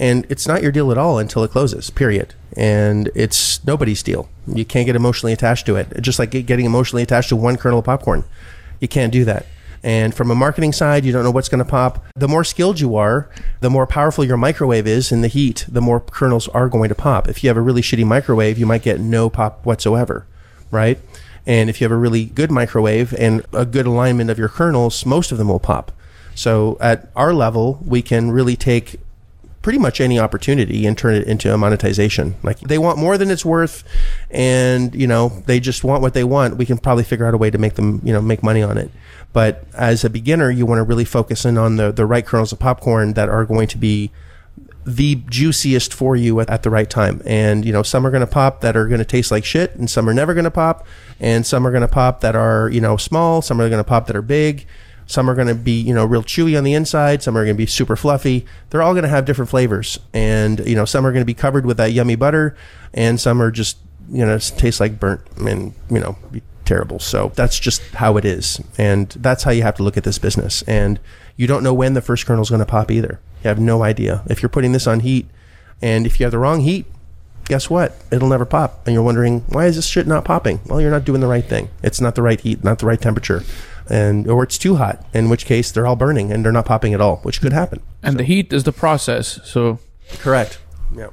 And 0.00 0.26
it's 0.30 0.48
not 0.48 0.62
your 0.62 0.72
deal 0.72 0.90
at 0.90 0.96
all 0.96 1.18
until 1.18 1.44
it 1.44 1.50
closes, 1.50 1.90
period. 1.90 2.34
And 2.56 3.10
it's 3.14 3.62
nobody's 3.66 4.02
deal. 4.02 4.30
You 4.46 4.64
can't 4.64 4.86
get 4.86 4.96
emotionally 4.96 5.34
attached 5.34 5.66
to 5.66 5.76
it. 5.76 6.00
Just 6.00 6.18
like 6.18 6.30
getting 6.30 6.64
emotionally 6.64 7.02
attached 7.02 7.28
to 7.28 7.36
one 7.36 7.58
kernel 7.58 7.80
of 7.80 7.84
popcorn. 7.84 8.24
You 8.80 8.88
can't 8.88 9.12
do 9.12 9.26
that. 9.26 9.44
And 9.82 10.14
from 10.14 10.30
a 10.30 10.34
marketing 10.34 10.72
side, 10.72 11.04
you 11.04 11.12
don't 11.12 11.22
know 11.22 11.30
what's 11.30 11.50
going 11.50 11.62
to 11.62 11.70
pop. 11.70 12.02
The 12.14 12.28
more 12.28 12.44
skilled 12.44 12.80
you 12.80 12.96
are, 12.96 13.28
the 13.60 13.68
more 13.68 13.86
powerful 13.86 14.24
your 14.24 14.38
microwave 14.38 14.86
is 14.86 15.12
in 15.12 15.20
the 15.20 15.28
heat, 15.28 15.66
the 15.68 15.82
more 15.82 16.00
kernels 16.00 16.48
are 16.48 16.70
going 16.70 16.88
to 16.88 16.94
pop. 16.94 17.28
If 17.28 17.44
you 17.44 17.48
have 17.48 17.56
a 17.58 17.62
really 17.62 17.82
shitty 17.82 18.06
microwave, 18.06 18.58
you 18.58 18.66
might 18.66 18.82
get 18.82 19.00
no 19.00 19.28
pop 19.28 19.64
whatsoever, 19.66 20.26
right? 20.70 20.98
And 21.46 21.68
if 21.68 21.80
you 21.80 21.84
have 21.84 21.92
a 21.92 21.96
really 21.96 22.24
good 22.24 22.50
microwave 22.50 23.14
and 23.14 23.44
a 23.52 23.66
good 23.66 23.86
alignment 23.86 24.30
of 24.30 24.38
your 24.38 24.48
kernels, 24.48 25.04
most 25.04 25.30
of 25.30 25.36
them 25.36 25.48
will 25.48 25.60
pop. 25.60 25.92
So 26.34 26.78
at 26.80 27.10
our 27.14 27.34
level, 27.34 27.82
we 27.84 28.02
can 28.02 28.30
really 28.30 28.56
take 28.56 29.00
pretty 29.62 29.78
much 29.78 30.00
any 30.00 30.18
opportunity 30.18 30.86
and 30.86 30.96
turn 30.96 31.14
it 31.14 31.26
into 31.26 31.52
a 31.52 31.58
monetization. 31.58 32.34
Like 32.42 32.60
they 32.60 32.78
want 32.78 32.98
more 32.98 33.18
than 33.18 33.30
it's 33.30 33.44
worth 33.44 33.84
and, 34.30 34.94
you 34.94 35.06
know, 35.06 35.42
they 35.46 35.60
just 35.60 35.84
want 35.84 36.00
what 36.02 36.14
they 36.14 36.24
want. 36.24 36.56
We 36.56 36.64
can 36.64 36.78
probably 36.78 37.04
figure 37.04 37.26
out 37.26 37.34
a 37.34 37.38
way 37.38 37.50
to 37.50 37.58
make 37.58 37.74
them, 37.74 38.00
you 38.02 38.12
know, 38.12 38.22
make 38.22 38.42
money 38.42 38.62
on 38.62 38.78
it. 38.78 38.90
But 39.32 39.64
as 39.74 40.02
a 40.02 40.10
beginner, 40.10 40.50
you 40.50 40.66
want 40.66 40.78
to 40.78 40.82
really 40.82 41.04
focus 41.04 41.44
in 41.44 41.58
on 41.58 41.76
the, 41.76 41.92
the 41.92 42.06
right 42.06 42.24
kernels 42.24 42.52
of 42.52 42.58
popcorn 42.58 43.12
that 43.14 43.28
are 43.28 43.44
going 43.44 43.68
to 43.68 43.78
be 43.78 44.10
the 44.86 45.16
juiciest 45.28 45.92
for 45.92 46.16
you 46.16 46.40
at, 46.40 46.48
at 46.48 46.62
the 46.62 46.70
right 46.70 46.88
time. 46.88 47.20
And, 47.26 47.64
you 47.64 47.72
know, 47.72 47.82
some 47.82 48.06
are 48.06 48.10
going 48.10 48.22
to 48.22 48.26
pop 48.26 48.62
that 48.62 48.76
are 48.76 48.86
going 48.86 48.98
to 48.98 49.04
taste 49.04 49.30
like 49.30 49.44
shit, 49.44 49.74
and 49.76 49.90
some 49.90 50.08
are 50.08 50.14
never 50.14 50.34
going 50.34 50.44
to 50.44 50.50
pop. 50.50 50.86
And 51.20 51.46
some 51.46 51.66
are 51.66 51.70
going 51.70 51.82
to 51.82 51.88
pop 51.88 52.22
that 52.22 52.34
are, 52.34 52.70
you 52.70 52.80
know, 52.80 52.96
small. 52.96 53.42
Some 53.42 53.60
are 53.60 53.68
going 53.68 53.78
to 53.82 53.88
pop 53.88 54.06
that 54.06 54.16
are 54.16 54.22
big. 54.22 54.66
Some 55.10 55.28
are 55.28 55.34
going 55.34 55.48
to 55.48 55.56
be, 55.56 55.72
you 55.72 55.92
know, 55.92 56.04
real 56.04 56.22
chewy 56.22 56.56
on 56.56 56.62
the 56.62 56.72
inside. 56.72 57.20
Some 57.20 57.36
are 57.36 57.44
going 57.44 57.56
to 57.56 57.58
be 57.58 57.66
super 57.66 57.96
fluffy. 57.96 58.46
They're 58.70 58.80
all 58.80 58.92
going 58.92 59.02
to 59.02 59.08
have 59.08 59.24
different 59.24 59.50
flavors. 59.50 59.98
And, 60.14 60.60
you 60.60 60.76
know, 60.76 60.84
some 60.84 61.04
are 61.04 61.10
going 61.10 61.22
to 61.22 61.26
be 61.26 61.34
covered 61.34 61.66
with 61.66 61.78
that 61.78 61.92
yummy 61.92 62.14
butter, 62.14 62.56
and 62.94 63.20
some 63.20 63.42
are 63.42 63.50
just, 63.50 63.78
you 64.08 64.24
know, 64.24 64.38
taste 64.38 64.78
like 64.78 65.00
burnt 65.00 65.22
and, 65.38 65.74
you 65.90 65.98
know, 65.98 66.16
terrible. 66.64 67.00
So 67.00 67.32
that's 67.34 67.58
just 67.58 67.82
how 67.94 68.16
it 68.18 68.24
is. 68.24 68.60
And 68.78 69.08
that's 69.10 69.42
how 69.42 69.50
you 69.50 69.62
have 69.62 69.74
to 69.76 69.82
look 69.82 69.96
at 69.96 70.04
this 70.04 70.18
business. 70.18 70.62
And 70.62 71.00
you 71.36 71.48
don't 71.48 71.64
know 71.64 71.74
when 71.74 71.94
the 71.94 72.02
first 72.02 72.24
kernel 72.24 72.42
is 72.42 72.50
going 72.50 72.60
to 72.60 72.66
pop 72.66 72.90
either. 72.92 73.18
You 73.42 73.48
have 73.48 73.58
no 73.58 73.82
idea. 73.82 74.22
If 74.26 74.42
you're 74.42 74.48
putting 74.48 74.70
this 74.70 74.86
on 74.86 75.00
heat, 75.00 75.26
and 75.82 76.06
if 76.06 76.20
you 76.20 76.24
have 76.24 76.30
the 76.30 76.38
wrong 76.38 76.60
heat, 76.60 76.86
guess 77.46 77.68
what? 77.68 77.96
It'll 78.12 78.28
never 78.28 78.44
pop. 78.44 78.86
And 78.86 78.94
you're 78.94 79.02
wondering, 79.02 79.40
why 79.48 79.66
is 79.66 79.74
this 79.74 79.86
shit 79.86 80.06
not 80.06 80.24
popping? 80.24 80.60
Well, 80.66 80.80
you're 80.80 80.92
not 80.92 81.04
doing 81.04 81.20
the 81.20 81.26
right 81.26 81.44
thing. 81.44 81.68
It's 81.82 82.00
not 82.00 82.14
the 82.14 82.22
right 82.22 82.40
heat, 82.40 82.62
not 82.62 82.78
the 82.78 82.86
right 82.86 83.00
temperature. 83.00 83.42
And 83.90 84.28
or 84.30 84.44
it's 84.44 84.56
too 84.56 84.76
hot, 84.76 85.04
in 85.12 85.28
which 85.28 85.44
case 85.46 85.72
they're 85.72 85.86
all 85.86 85.96
burning 85.96 86.30
and 86.32 86.44
they're 86.44 86.52
not 86.52 86.64
popping 86.66 86.94
at 86.94 87.00
all, 87.00 87.16
which 87.18 87.40
could 87.40 87.52
happen. 87.52 87.82
And 88.02 88.16
the 88.18 88.22
heat 88.24 88.52
is 88.52 88.62
the 88.64 88.72
process. 88.72 89.40
So 89.44 89.78
Correct. 90.18 90.58
Yeah. 90.96 91.08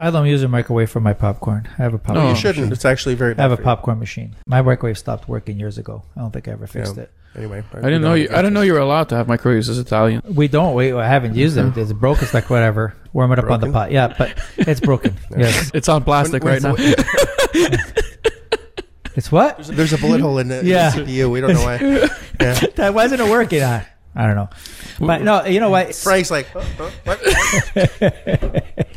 I 0.00 0.10
don't 0.10 0.26
use 0.26 0.42
a 0.42 0.48
microwave 0.48 0.90
for 0.90 1.00
my 1.00 1.12
popcorn. 1.12 1.68
I 1.78 1.82
have 1.82 1.94
a 1.94 1.98
popcorn. 1.98 2.24
No. 2.24 2.30
you 2.30 2.36
shouldn't. 2.36 2.72
It's 2.72 2.84
actually 2.84 3.14
very 3.14 3.38
I 3.38 3.42
have 3.42 3.52
a 3.52 3.56
bad 3.56 3.60
you. 3.60 3.64
popcorn 3.64 3.98
machine. 4.00 4.34
My 4.46 4.60
microwave 4.60 4.98
stopped 4.98 5.28
working 5.28 5.58
years 5.58 5.78
ago. 5.78 6.02
I 6.16 6.20
don't 6.20 6.32
think 6.32 6.48
I 6.48 6.50
ever 6.52 6.66
fixed 6.66 6.96
Yeah. 6.96 7.04
it. 7.04 7.10
Anyway, 7.36 7.64
I 7.72 7.80
didn't 7.80 8.02
know 8.02 8.14
you. 8.14 8.28
I 8.30 8.36
didn't 8.36 8.54
know 8.54 8.60
you 8.62 8.74
were 8.74 8.78
allowed 8.78 9.08
to 9.08 9.16
have 9.16 9.26
microwaves 9.26 9.68
as 9.68 9.78
Italian. 9.78 10.22
We 10.24 10.46
don't. 10.46 10.74
We 10.74 10.92
I 10.92 11.06
haven't 11.08 11.34
used 11.34 11.56
them. 11.56 11.72
Mm-hmm. 11.72 11.80
It's 11.80 11.92
broken. 11.92 12.24
It's 12.24 12.34
like 12.34 12.48
whatever. 12.48 12.94
Warm 13.12 13.32
it 13.32 13.38
up 13.40 13.50
on 13.50 13.58
the 13.60 13.72
pot. 13.72 13.90
Yeah, 13.90 14.14
but 14.16 14.38
it's 14.56 14.78
broken. 14.80 15.16
yes. 15.36 15.70
It's 15.74 15.88
on 15.88 16.04
plastic 16.04 16.44
When- 16.44 16.62
right 16.62 16.62
now. 16.62 16.74
when- 19.14 19.18
It's 19.18 19.32
what? 19.32 19.58
There's 19.76 19.92
a 19.92 19.98
bullet 19.98 20.20
hole 20.20 20.38
in 20.38 20.48
the, 20.48 20.58
in 20.60 20.64
the 20.64 20.70
Yeah. 20.70 20.90
CPU. 20.92 21.30
We 21.30 21.40
don't 21.40 21.54
know 21.54 21.64
why. 21.64 21.76
Yeah. 22.40 22.60
That 22.76 22.94
wasn't 22.94 23.20
it 23.20 23.30
working. 23.30 23.62
I, 23.62 23.86
I 24.16 24.26
don't 24.26 24.34
know. 24.36 24.48
But 25.00 25.22
no, 25.22 25.44
you 25.44 25.60
know 25.60 25.70
what? 25.70 25.94
Frank's 25.94 26.30
like, 26.30 26.46
huh, 26.48 26.62
huh, 26.76 26.90
what? 27.04 27.20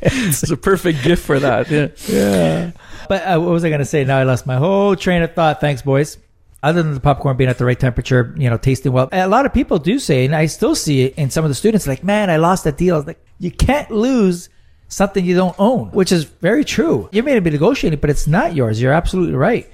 it's 0.02 0.50
a 0.50 0.58
perfect 0.58 1.04
gift 1.04 1.26
for 1.26 1.40
that. 1.40 1.70
Yeah. 1.70 1.88
Yeah. 2.08 2.72
But 3.08 3.22
uh, 3.24 3.40
what 3.40 3.50
was 3.52 3.64
I 3.64 3.70
going 3.70 3.80
to 3.80 3.86
say? 3.86 4.04
Now 4.04 4.18
I 4.18 4.24
lost 4.24 4.46
my 4.46 4.58
whole 4.58 4.96
train 4.96 5.22
of 5.22 5.34
thought. 5.34 5.62
Thanks, 5.62 5.82
boys. 5.82 6.18
Other 6.64 6.82
than 6.84 6.94
the 6.96 7.00
popcorn 7.00 7.38
being 7.38 7.50
at 7.50 7.58
the 7.60 7.66
right 7.66 7.80
temperature, 7.80 8.34
you 8.38 8.50
know, 8.50 8.58
tasting 8.58 8.92
well. 8.92 9.08
A 9.12 9.28
lot 9.28 9.46
of 9.46 9.54
people 9.54 9.78
do 9.78 10.00
say, 10.00 10.26
and 10.26 10.36
I 10.36 10.48
still 10.48 10.76
see 10.76 11.04
it 11.04 11.14
in 11.16 11.30
some 11.30 11.46
of 11.46 11.50
the 11.50 11.56
students, 11.56 11.86
like, 11.88 12.04
man, 12.04 12.30
I 12.32 12.38
lost 12.38 12.64
that 12.64 12.78
deal. 12.78 13.02
Like, 13.06 13.24
you 13.40 13.52
can't 13.52 13.90
lose 13.92 14.50
something 14.88 15.24
you 15.24 15.36
don't 15.36 15.56
own, 15.60 15.92
which 15.92 16.12
is 16.12 16.24
very 16.24 16.66
true. 16.66 17.10
You 17.12 17.22
may 17.22 17.40
be 17.40 17.52
negotiating, 17.52 18.00
but 18.00 18.10
it's 18.10 18.26
not 18.26 18.56
yours. 18.56 18.82
You're 18.82 18.94
absolutely 18.94 19.36
right. 19.36 19.70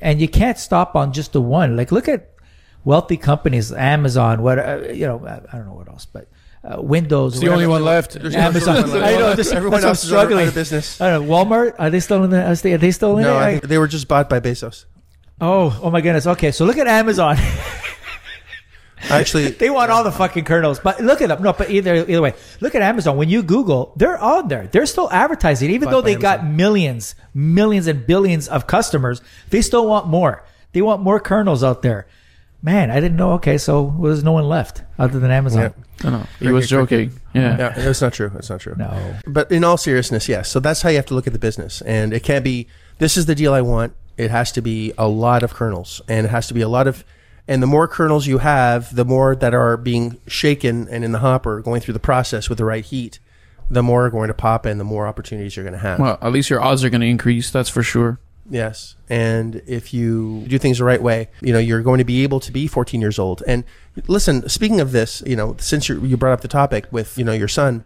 And 0.00 0.20
you 0.20 0.28
can't 0.28 0.58
stop 0.58 0.94
on 0.96 1.12
just 1.12 1.32
the 1.32 1.40
one. 1.40 1.76
Like, 1.76 1.90
look 1.92 2.08
at 2.08 2.30
wealthy 2.84 3.16
companies, 3.16 3.72
Amazon, 3.72 4.42
what, 4.42 4.58
uh, 4.58 4.80
you 4.92 5.06
know, 5.06 5.24
I 5.26 5.40
I 5.52 5.56
don't 5.58 5.66
know 5.66 5.74
what 5.74 5.88
else, 5.88 6.06
but 6.06 6.28
uh, 6.64 6.80
Windows. 6.82 7.34
It's 7.34 7.44
the 7.44 7.52
only 7.52 7.66
one 7.66 7.84
left. 7.84 8.12
There's 8.20 8.34
Amazon. 8.34 8.74
no 8.76 8.80
one 8.82 8.90
left. 9.00 9.06
I 9.06 9.18
know, 9.18 9.34
this- 9.34 9.52
Everyone 9.52 9.84
else 9.84 10.04
is 10.04 10.12
out 10.12 10.18
struggling. 10.20 10.48
of 10.48 10.54
business. 10.54 11.00
I 11.00 11.10
don't 11.10 11.26
know. 11.26 11.32
Walmart, 11.34 11.74
are 11.78 11.90
they 11.90 12.00
still 12.00 12.24
in 12.24 12.30
the, 12.30 12.42
are 12.44 12.54
they, 12.54 12.72
are 12.74 12.78
they 12.78 12.90
still 12.90 13.16
in 13.18 13.24
No, 13.24 13.36
it? 13.36 13.40
I 13.42 13.50
think 13.52 13.64
they 13.64 13.78
were 13.78 13.88
just 13.88 14.08
bought 14.08 14.28
by 14.28 14.40
Bezos. 14.40 14.84
Oh, 15.40 15.78
oh 15.82 15.90
my 15.90 16.00
goodness. 16.00 16.26
Okay, 16.26 16.50
so 16.50 16.64
look 16.64 16.78
at 16.78 16.86
Amazon. 16.88 17.36
Actually, 19.10 19.48
they 19.62 19.70
want 19.70 19.90
all 19.90 20.04
the 20.04 20.12
fucking 20.12 20.44
kernels. 20.44 20.80
But 20.80 21.00
look 21.00 21.20
at 21.20 21.28
them. 21.28 21.42
No, 21.42 21.52
but 21.52 21.70
either 21.70 21.94
either 21.94 22.22
way, 22.22 22.34
look 22.60 22.74
at 22.74 22.82
Amazon. 22.82 23.16
When 23.16 23.28
you 23.28 23.42
Google, 23.42 23.92
they're 23.96 24.18
on 24.18 24.48
there. 24.48 24.66
They're 24.66 24.86
still 24.86 25.10
advertising, 25.10 25.70
even 25.70 25.86
Bought 25.86 25.90
though 25.90 26.02
by 26.02 26.14
they 26.14 26.16
got 26.16 26.46
millions, 26.46 27.14
millions 27.34 27.86
and 27.86 28.06
billions 28.06 28.48
of 28.48 28.66
customers. 28.66 29.20
They 29.50 29.62
still 29.62 29.86
want 29.86 30.06
more. 30.06 30.44
They 30.72 30.82
want 30.82 31.02
more 31.02 31.20
kernels 31.20 31.64
out 31.64 31.82
there. 31.82 32.06
Man, 32.60 32.90
I 32.90 32.98
didn't 33.00 33.16
know. 33.16 33.32
Okay, 33.34 33.56
so 33.56 33.94
there's 34.02 34.24
no 34.24 34.32
one 34.32 34.48
left 34.48 34.82
other 34.98 35.20
than 35.20 35.30
Amazon. 35.30 35.74
I 36.04 36.10
know. 36.10 36.26
He 36.40 36.48
was 36.48 36.68
joking. 36.68 37.12
Yeah. 37.32 37.56
yeah, 37.56 37.68
that's 37.70 38.00
not 38.00 38.12
true. 38.12 38.30
That's 38.30 38.50
not 38.50 38.60
true. 38.60 38.74
No. 38.76 39.14
But 39.26 39.50
in 39.52 39.64
all 39.64 39.76
seriousness, 39.76 40.28
yes. 40.28 40.48
So 40.48 40.58
that's 40.60 40.82
how 40.82 40.88
you 40.88 40.96
have 40.96 41.06
to 41.06 41.14
look 41.14 41.26
at 41.26 41.32
the 41.32 41.38
business. 41.38 41.82
And 41.82 42.12
it 42.12 42.22
can't 42.22 42.44
be, 42.44 42.66
this 42.98 43.16
is 43.16 43.26
the 43.26 43.34
deal 43.34 43.54
I 43.54 43.62
want. 43.62 43.94
It 44.16 44.30
has 44.30 44.50
to 44.52 44.62
be 44.62 44.92
a 44.98 45.06
lot 45.06 45.42
of 45.44 45.54
kernels 45.54 46.00
and 46.08 46.26
it 46.26 46.30
has 46.30 46.48
to 46.48 46.54
be 46.54 46.60
a 46.60 46.68
lot 46.68 46.88
of, 46.88 47.04
and 47.48 47.62
the 47.62 47.66
more 47.66 47.88
kernels 47.88 48.26
you 48.26 48.38
have, 48.38 48.94
the 48.94 49.06
more 49.06 49.34
that 49.34 49.54
are 49.54 49.76
being 49.76 50.20
shaken 50.26 50.86
and 50.88 51.02
in 51.02 51.12
the 51.12 51.20
hopper 51.20 51.60
going 51.60 51.80
through 51.80 51.94
the 51.94 51.98
process 51.98 52.48
with 52.48 52.58
the 52.58 52.64
right 52.64 52.84
heat, 52.84 53.18
the 53.70 53.82
more 53.82 54.06
are 54.06 54.10
going 54.10 54.28
to 54.28 54.34
pop 54.34 54.66
and 54.66 54.78
the 54.78 54.84
more 54.84 55.06
opportunities 55.06 55.56
you're 55.56 55.64
going 55.64 55.72
to 55.72 55.78
have. 55.78 55.98
Well, 55.98 56.18
at 56.20 56.30
least 56.30 56.50
your 56.50 56.60
odds 56.60 56.84
are 56.84 56.90
going 56.90 57.00
to 57.00 57.06
increase. 57.06 57.50
That's 57.50 57.70
for 57.70 57.82
sure. 57.82 58.20
Yes. 58.50 58.96
And 59.08 59.62
if 59.66 59.92
you 59.92 60.44
do 60.46 60.58
things 60.58 60.78
the 60.78 60.84
right 60.84 61.02
way, 61.02 61.28
you 61.40 61.52
know, 61.52 61.58
you're 61.58 61.82
going 61.82 61.98
to 61.98 62.04
be 62.04 62.22
able 62.22 62.40
to 62.40 62.52
be 62.52 62.66
14 62.66 63.00
years 63.00 63.18
old. 63.18 63.42
And 63.46 63.64
listen, 64.06 64.48
speaking 64.48 64.80
of 64.80 64.92
this, 64.92 65.22
you 65.26 65.36
know, 65.36 65.56
since 65.58 65.88
you 65.88 66.02
you 66.04 66.16
brought 66.16 66.32
up 66.32 66.40
the 66.42 66.48
topic 66.48 66.86
with, 66.90 67.18
you 67.18 67.24
know, 67.24 67.32
your 67.32 67.48
son, 67.48 67.84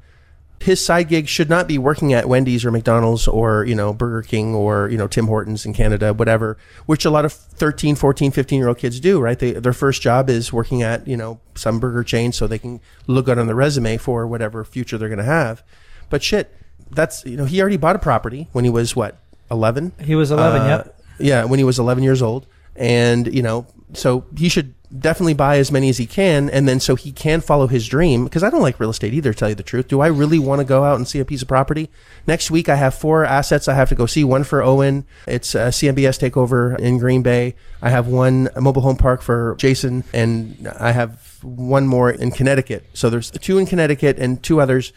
his 0.62 0.84
side 0.84 1.08
gig 1.08 1.26
should 1.28 1.50
not 1.50 1.66
be 1.66 1.76
working 1.76 2.12
at 2.12 2.28
Wendy's 2.28 2.64
or 2.64 2.70
McDonald's 2.70 3.26
or, 3.26 3.64
you 3.64 3.74
know, 3.74 3.92
Burger 3.92 4.22
King 4.22 4.54
or, 4.54 4.88
you 4.88 4.96
know, 4.96 5.08
Tim 5.08 5.26
Hortons 5.26 5.66
in 5.66 5.74
Canada, 5.74 6.14
whatever, 6.14 6.56
which 6.86 7.04
a 7.04 7.10
lot 7.10 7.24
of 7.24 7.32
13, 7.32 7.96
14, 7.96 8.30
15 8.30 8.58
year 8.58 8.68
old 8.68 8.78
kids 8.78 9.00
do, 9.00 9.20
right? 9.20 9.38
They, 9.38 9.52
their 9.52 9.72
first 9.72 10.02
job 10.02 10.30
is 10.30 10.52
working 10.52 10.82
at, 10.82 11.06
you 11.06 11.16
know, 11.16 11.40
some 11.56 11.80
burger 11.80 12.04
chain 12.04 12.30
so 12.32 12.46
they 12.46 12.58
can 12.58 12.80
look 13.08 13.26
good 13.26 13.38
on 13.38 13.48
the 13.48 13.54
resume 13.54 13.96
for 13.96 14.26
whatever 14.26 14.64
future 14.64 14.96
they're 14.98 15.08
going 15.08 15.18
to 15.18 15.24
have. 15.24 15.64
But 16.10 16.22
shit, 16.22 16.54
that's, 16.90 17.24
you 17.24 17.36
know, 17.36 17.44
he 17.44 17.60
already 17.60 17.76
bought 17.76 17.96
a 17.96 17.98
property 17.98 18.48
when 18.52 18.64
he 18.64 18.70
was 18.70 18.94
what, 18.94 19.18
11? 19.50 19.92
He 20.00 20.14
was 20.14 20.30
11, 20.30 20.62
Uh, 20.62 20.66
yep. 20.66 21.00
Yeah, 21.18 21.44
when 21.44 21.58
he 21.58 21.64
was 21.64 21.78
11 21.78 22.04
years 22.04 22.22
old. 22.22 22.46
And, 22.76 23.32
you 23.34 23.42
know, 23.42 23.66
so 23.94 24.24
he 24.36 24.48
should 24.48 24.74
definitely 24.96 25.34
buy 25.34 25.58
as 25.58 25.72
many 25.72 25.88
as 25.88 25.98
he 25.98 26.06
can. 26.06 26.50
And 26.50 26.68
then 26.68 26.80
so 26.80 26.96
he 26.96 27.12
can 27.12 27.40
follow 27.40 27.66
his 27.66 27.86
dream. 27.88 28.24
Because 28.24 28.42
I 28.42 28.50
don't 28.50 28.62
like 28.62 28.78
real 28.80 28.90
estate 28.90 29.14
either, 29.14 29.32
tell 29.32 29.48
you 29.48 29.54
the 29.54 29.62
truth. 29.62 29.88
Do 29.88 30.00
I 30.00 30.08
really 30.08 30.38
want 30.38 30.60
to 30.60 30.64
go 30.64 30.84
out 30.84 30.96
and 30.96 31.06
see 31.06 31.18
a 31.18 31.24
piece 31.24 31.42
of 31.42 31.48
property? 31.48 31.90
Next 32.26 32.50
week, 32.50 32.68
I 32.68 32.76
have 32.76 32.94
four 32.94 33.24
assets 33.24 33.68
I 33.68 33.74
have 33.74 33.88
to 33.90 33.94
go 33.94 34.06
see. 34.06 34.24
One 34.24 34.44
for 34.44 34.62
Owen. 34.62 35.04
It's 35.26 35.54
uh, 35.54 35.60
a 35.60 35.68
CMBS 35.68 36.18
takeover 36.18 36.78
in 36.78 36.98
Green 36.98 37.22
Bay. 37.22 37.54
I 37.80 37.90
have 37.90 38.06
one 38.06 38.48
mobile 38.60 38.82
home 38.82 38.96
park 38.96 39.22
for 39.22 39.56
Jason. 39.58 40.04
And 40.12 40.68
I 40.78 40.92
have 40.92 41.38
one 41.42 41.86
more 41.86 42.10
in 42.10 42.30
Connecticut. 42.30 42.86
So 42.94 43.10
there's 43.10 43.30
two 43.30 43.58
in 43.58 43.66
Connecticut 43.66 44.18
and 44.18 44.42
two 44.42 44.60
others 44.60 44.92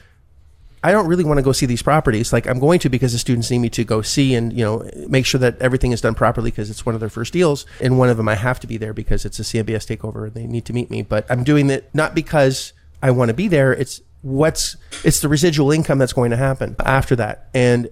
I 0.86 0.92
don't 0.92 1.08
really 1.08 1.24
want 1.24 1.40
to 1.40 1.42
go 1.42 1.52
see 1.52 1.66
these 1.66 1.82
properties. 1.82 2.32
Like 2.32 2.46
I'm 2.46 2.60
going 2.60 2.78
to 2.82 2.90
because 2.90 3.12
the 3.12 3.18
students 3.18 3.50
need 3.50 3.58
me 3.58 3.70
to 3.70 3.84
go 3.84 4.04
see 4.04 4.36
and 4.36 4.54
you 4.54 4.64
know 4.64 4.88
make 5.08 5.26
sure 5.26 5.40
that 5.40 5.60
everything 5.60 5.92
is 5.92 6.00
done 6.00 6.14
properly 6.14 6.52
because 6.52 6.70
it's 6.70 6.86
one 6.86 6.94
of 6.94 7.02
their 7.02 7.10
first 7.10 7.34
deals. 7.34 7.66
And 7.82 7.98
one 7.98 8.10
of 8.10 8.18
them 8.18 8.30
I 8.30 8.36
have 8.36 8.60
to 8.60 8.68
be 8.68 8.78
there 8.78 8.94
because 8.94 9.26
it's 9.26 9.40
a 9.40 9.42
CMBS 9.42 9.98
takeover 9.98 10.26
and 10.26 10.36
they 10.36 10.46
need 10.46 10.64
to 10.66 10.74
meet 10.74 10.92
me. 10.92 11.02
But 11.02 11.26
I'm 11.28 11.44
doing 11.44 11.72
it 11.72 11.90
not 11.96 12.14
because 12.14 12.72
I 13.02 13.10
want 13.10 13.30
to 13.30 13.34
be 13.34 13.48
there. 13.48 13.74
It's 13.74 14.00
what's 14.22 14.78
it's 15.04 15.22
the 15.22 15.28
residual 15.28 15.72
income 15.72 15.98
that's 15.98 16.14
going 16.14 16.30
to 16.30 16.38
happen 16.38 16.76
after 16.86 17.16
that. 17.16 17.50
And 17.56 17.90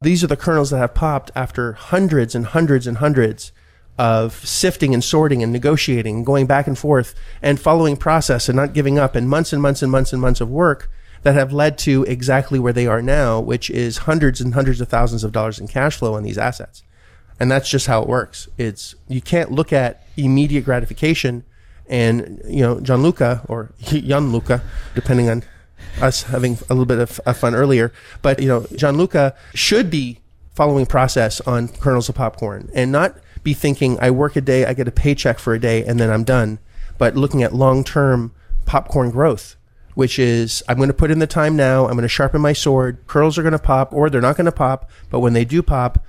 these 0.00 0.22
are 0.22 0.28
the 0.28 0.36
kernels 0.36 0.70
that 0.70 0.78
have 0.78 0.94
popped 0.94 1.32
after 1.34 1.72
hundreds 1.72 2.36
and 2.36 2.46
hundreds 2.46 2.86
and 2.86 2.98
hundreds 2.98 3.50
of 3.98 4.34
sifting 4.46 4.94
and 4.94 5.02
sorting 5.02 5.42
and 5.42 5.52
negotiating 5.52 6.18
and 6.18 6.26
going 6.26 6.46
back 6.46 6.68
and 6.68 6.78
forth 6.78 7.12
and 7.42 7.58
following 7.58 7.96
process 7.96 8.48
and 8.48 8.54
not 8.54 8.72
giving 8.72 9.00
up 9.00 9.16
and 9.16 9.28
months 9.28 9.52
and 9.52 9.60
months 9.60 9.82
and 9.82 9.90
months 9.90 10.12
and 10.12 10.22
months 10.22 10.40
of 10.40 10.48
work 10.48 10.88
that 11.26 11.34
have 11.34 11.52
led 11.52 11.76
to 11.76 12.04
exactly 12.04 12.56
where 12.56 12.72
they 12.72 12.86
are 12.86 13.02
now, 13.02 13.40
which 13.40 13.68
is 13.68 13.98
hundreds 13.98 14.40
and 14.40 14.54
hundreds 14.54 14.80
of 14.80 14.86
thousands 14.86 15.24
of 15.24 15.32
dollars 15.32 15.58
in 15.58 15.66
cash 15.66 15.96
flow 15.96 16.14
on 16.14 16.22
these 16.22 16.38
assets. 16.38 16.84
And 17.40 17.50
that's 17.50 17.68
just 17.68 17.88
how 17.88 18.00
it 18.00 18.06
works. 18.06 18.46
It's 18.58 18.94
you 19.08 19.20
can't 19.20 19.50
look 19.50 19.72
at 19.72 20.06
immediate 20.16 20.64
gratification 20.64 21.42
and 21.88 22.40
you 22.46 22.60
know 22.60 22.78
Gianluca 22.78 23.44
or 23.48 23.72
Gianluca, 23.80 24.62
depending 24.94 25.28
on 25.28 25.42
us 26.00 26.22
having 26.22 26.58
a 26.70 26.74
little 26.74 26.86
bit 26.86 27.00
of, 27.00 27.36
fun 27.36 27.56
earlier. 27.56 27.92
But 28.22 28.38
you 28.38 28.46
know 28.46 28.64
Gianluca 28.76 29.34
should 29.52 29.90
be 29.90 30.20
following 30.54 30.86
process 30.86 31.40
on 31.40 31.66
kernels 31.66 32.08
of 32.08 32.14
popcorn 32.14 32.70
and 32.72 32.92
not 32.92 33.18
be 33.42 33.52
thinking 33.52 33.98
I 34.00 34.12
work 34.12 34.36
a 34.36 34.40
day, 34.40 34.64
I 34.64 34.74
get 34.74 34.86
a 34.86 34.92
paycheck 34.92 35.40
for 35.40 35.54
a 35.54 35.58
day, 35.58 35.84
and 35.84 35.98
then 35.98 36.08
I'm 36.08 36.22
done. 36.22 36.60
But 36.98 37.16
looking 37.16 37.42
at 37.42 37.52
long 37.52 37.82
term 37.82 38.32
popcorn 38.64 39.10
growth 39.10 39.56
which 39.96 40.18
is 40.18 40.62
I'm 40.68 40.76
going 40.76 40.90
to 40.90 40.94
put 40.94 41.10
in 41.10 41.20
the 41.20 41.26
time 41.26 41.56
now. 41.56 41.86
I'm 41.86 41.92
going 41.92 42.02
to 42.02 42.08
sharpen 42.08 42.42
my 42.42 42.52
sword. 42.52 42.98
Curls 43.06 43.38
are 43.38 43.42
going 43.42 43.52
to 43.52 43.58
pop, 43.58 43.94
or 43.94 44.10
they're 44.10 44.20
not 44.20 44.36
going 44.36 44.44
to 44.44 44.52
pop. 44.52 44.90
But 45.08 45.20
when 45.20 45.32
they 45.32 45.46
do 45.46 45.62
pop, 45.62 46.04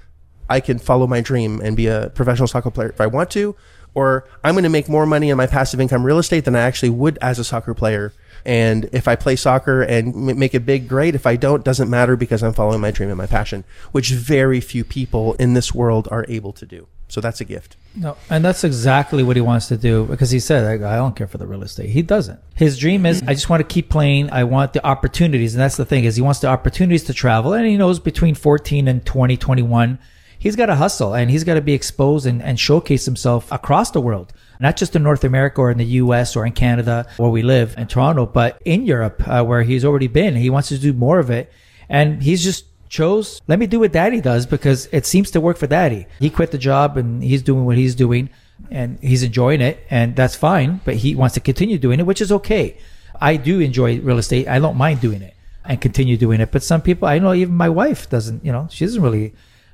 I 0.49 0.59
can 0.59 0.77
follow 0.77 1.07
my 1.07 1.21
dream 1.21 1.61
and 1.61 1.77
be 1.77 1.87
a 1.87 2.09
professional 2.09 2.49
soccer 2.49 2.69
player 2.69 2.89
if 2.89 2.99
I 2.99 3.07
want 3.07 3.31
to. 3.31 3.55
Or 3.93 4.27
I'm 4.43 4.55
going 4.55 4.65
to 4.65 4.69
make 4.69 4.89
more 4.89 5.05
money 5.05 5.29
in 5.29 5.37
my 5.37 5.47
passive 5.47 5.79
income 5.79 6.03
real 6.03 6.19
estate 6.19 6.43
than 6.43 6.53
I 6.53 6.59
actually 6.59 6.89
would 6.89 7.17
as 7.21 7.39
a 7.39 7.45
soccer 7.45 7.73
player. 7.73 8.11
And 8.45 8.89
if 8.91 9.07
I 9.07 9.15
play 9.15 9.37
soccer 9.37 9.81
and 9.81 10.13
make 10.37 10.53
it 10.53 10.65
big, 10.65 10.89
great. 10.89 11.15
If 11.15 11.25
I 11.25 11.37
don't, 11.37 11.63
doesn't 11.63 11.89
matter 11.89 12.17
because 12.17 12.43
I'm 12.43 12.53
following 12.53 12.81
my 12.81 12.91
dream 12.91 13.07
and 13.07 13.17
my 13.17 13.25
passion, 13.25 13.63
which 13.93 14.09
very 14.11 14.59
few 14.59 14.83
people 14.83 15.33
in 15.35 15.53
this 15.53 15.73
world 15.73 16.09
are 16.11 16.25
able 16.27 16.51
to 16.51 16.65
do. 16.65 16.87
So 17.07 17.21
that's 17.21 17.39
a 17.39 17.45
gift. 17.45 17.77
No, 17.95 18.17
and 18.29 18.43
that's 18.43 18.63
exactly 18.63 19.23
what 19.23 19.35
he 19.37 19.41
wants 19.41 19.67
to 19.69 19.77
do 19.77 20.05
because 20.05 20.29
he 20.29 20.39
said, 20.39 20.83
I, 20.83 20.93
I 20.93 20.95
don't 20.97 21.15
care 21.15 21.27
for 21.27 21.37
the 21.37 21.47
real 21.47 21.63
estate. 21.63 21.89
He 21.89 22.01
doesn't. 22.01 22.39
His 22.53 22.77
dream 22.77 23.05
is, 23.05 23.23
I 23.25 23.33
just 23.33 23.49
want 23.49 23.61
to 23.61 23.73
keep 23.73 23.89
playing. 23.89 24.29
I 24.29 24.43
want 24.43 24.73
the 24.73 24.85
opportunities. 24.85 25.55
And 25.55 25.61
that's 25.61 25.77
the 25.77 25.85
thing 25.85 26.03
is 26.03 26.15
he 26.15 26.21
wants 26.21 26.41
the 26.41 26.47
opportunities 26.47 27.05
to 27.05 27.13
travel. 27.13 27.53
And 27.53 27.65
he 27.65 27.77
knows 27.77 27.99
between 27.99 28.35
14 28.35 28.87
and 28.87 29.05
20, 29.05 29.37
21, 29.37 29.99
he's 30.37 30.55
got 30.55 30.67
to 30.67 30.75
hustle 30.75 31.15
and 31.15 31.31
he's 31.31 31.43
got 31.43 31.55
to 31.55 31.61
be 31.61 31.73
exposed 31.73 32.25
and, 32.25 32.41
and 32.41 32.59
showcase 32.59 33.05
himself 33.05 33.51
across 33.51 33.91
the 33.91 34.01
world. 34.01 34.33
Not 34.59 34.77
just 34.77 34.95
in 34.95 35.01
North 35.01 35.23
America 35.23 35.61
or 35.61 35.71
in 35.71 35.77
the 35.77 35.85
US 35.85 36.35
or 36.35 36.45
in 36.45 36.51
Canada 36.51 37.07
where 37.17 37.29
we 37.29 37.41
live 37.41 37.75
in 37.77 37.87
Toronto, 37.87 38.25
but 38.25 38.61
in 38.65 38.85
Europe 38.85 39.27
uh, 39.27 39.43
where 39.43 39.63
he's 39.63 39.85
already 39.85 40.07
been. 40.07 40.35
He 40.35 40.49
wants 40.49 40.69
to 40.69 40.77
do 40.77 40.93
more 40.93 41.19
of 41.19 41.29
it. 41.29 41.51
And 41.89 42.21
he's 42.21 42.43
just 42.43 42.65
chose, 42.89 43.41
let 43.47 43.59
me 43.59 43.67
do 43.67 43.79
what 43.79 43.91
daddy 43.91 44.21
does 44.21 44.45
because 44.45 44.87
it 44.91 45.05
seems 45.05 45.31
to 45.31 45.41
work 45.41 45.57
for 45.57 45.67
daddy. 45.67 46.07
He 46.19 46.29
quit 46.29 46.51
the 46.51 46.57
job 46.57 46.97
and 46.97 47.23
he's 47.23 47.41
doing 47.41 47.65
what 47.65 47.77
he's 47.77 47.95
doing 47.95 48.29
and 48.71 48.99
he's 49.01 49.23
enjoying 49.23 49.61
it 49.61 49.79
and 49.89 50.15
that's 50.15 50.35
fine, 50.35 50.81
but 50.85 50.95
he 50.95 51.15
wants 51.15 51.33
to 51.35 51.39
continue 51.39 51.77
doing 51.77 51.99
it, 51.99 52.05
which 52.05 52.21
is 52.21 52.31
okay. 52.31 52.77
I 53.19 53.37
do 53.37 53.59
enjoy 53.59 53.99
real 53.99 54.17
estate. 54.17 54.47
I 54.47 54.59
don't 54.59 54.77
mind 54.77 55.01
doing 55.01 55.21
it 55.21 55.35
and 55.65 55.79
continue 55.81 56.17
doing 56.17 56.39
it. 56.41 56.51
But 56.51 56.63
some 56.63 56.81
people, 56.81 57.07
I 57.07 57.19
know 57.19 57.33
even 57.33 57.55
my 57.55 57.69
wife 57.69 58.09
doesn't, 58.09 58.43
you 58.43 58.51
know, 58.51 58.67
she 58.71 58.85
doesn't 58.85 59.01
really 59.01 59.33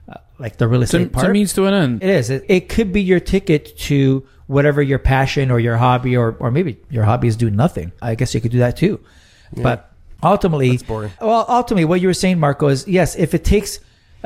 uh, 0.09 0.15
like 0.39 0.57
the 0.57 0.67
real 0.67 0.81
estate 0.81 1.01
it's 1.01 1.11
a 1.11 1.13
part. 1.13 1.31
means 1.31 1.53
to 1.53 1.65
an 1.65 1.73
end. 1.73 2.03
It 2.03 2.09
is. 2.09 2.29
It, 2.29 2.45
it 2.49 2.69
could 2.69 2.91
be 2.91 3.01
your 3.01 3.19
ticket 3.19 3.77
to 3.79 4.27
whatever 4.47 4.81
your 4.81 4.99
passion 4.99 5.51
or 5.51 5.59
your 5.59 5.77
hobby, 5.77 6.17
or 6.17 6.35
or 6.39 6.51
maybe 6.51 6.81
your 6.89 7.05
hobby 7.05 7.27
is 7.27 7.35
doing 7.37 7.55
nothing. 7.55 7.91
I 8.01 8.15
guess 8.15 8.33
you 8.33 8.41
could 8.41 8.51
do 8.51 8.59
that 8.59 8.75
too. 8.75 8.99
But 9.55 9.92
ultimately, 10.23 10.71
That's 10.71 10.83
boring. 10.83 11.11
Well, 11.21 11.45
ultimately, 11.47 11.85
what 11.85 12.01
you 12.01 12.07
were 12.07 12.13
saying, 12.13 12.39
Marco, 12.39 12.67
is 12.67 12.87
yes. 12.87 13.15
If 13.15 13.33
it 13.33 13.43
takes, 13.43 13.79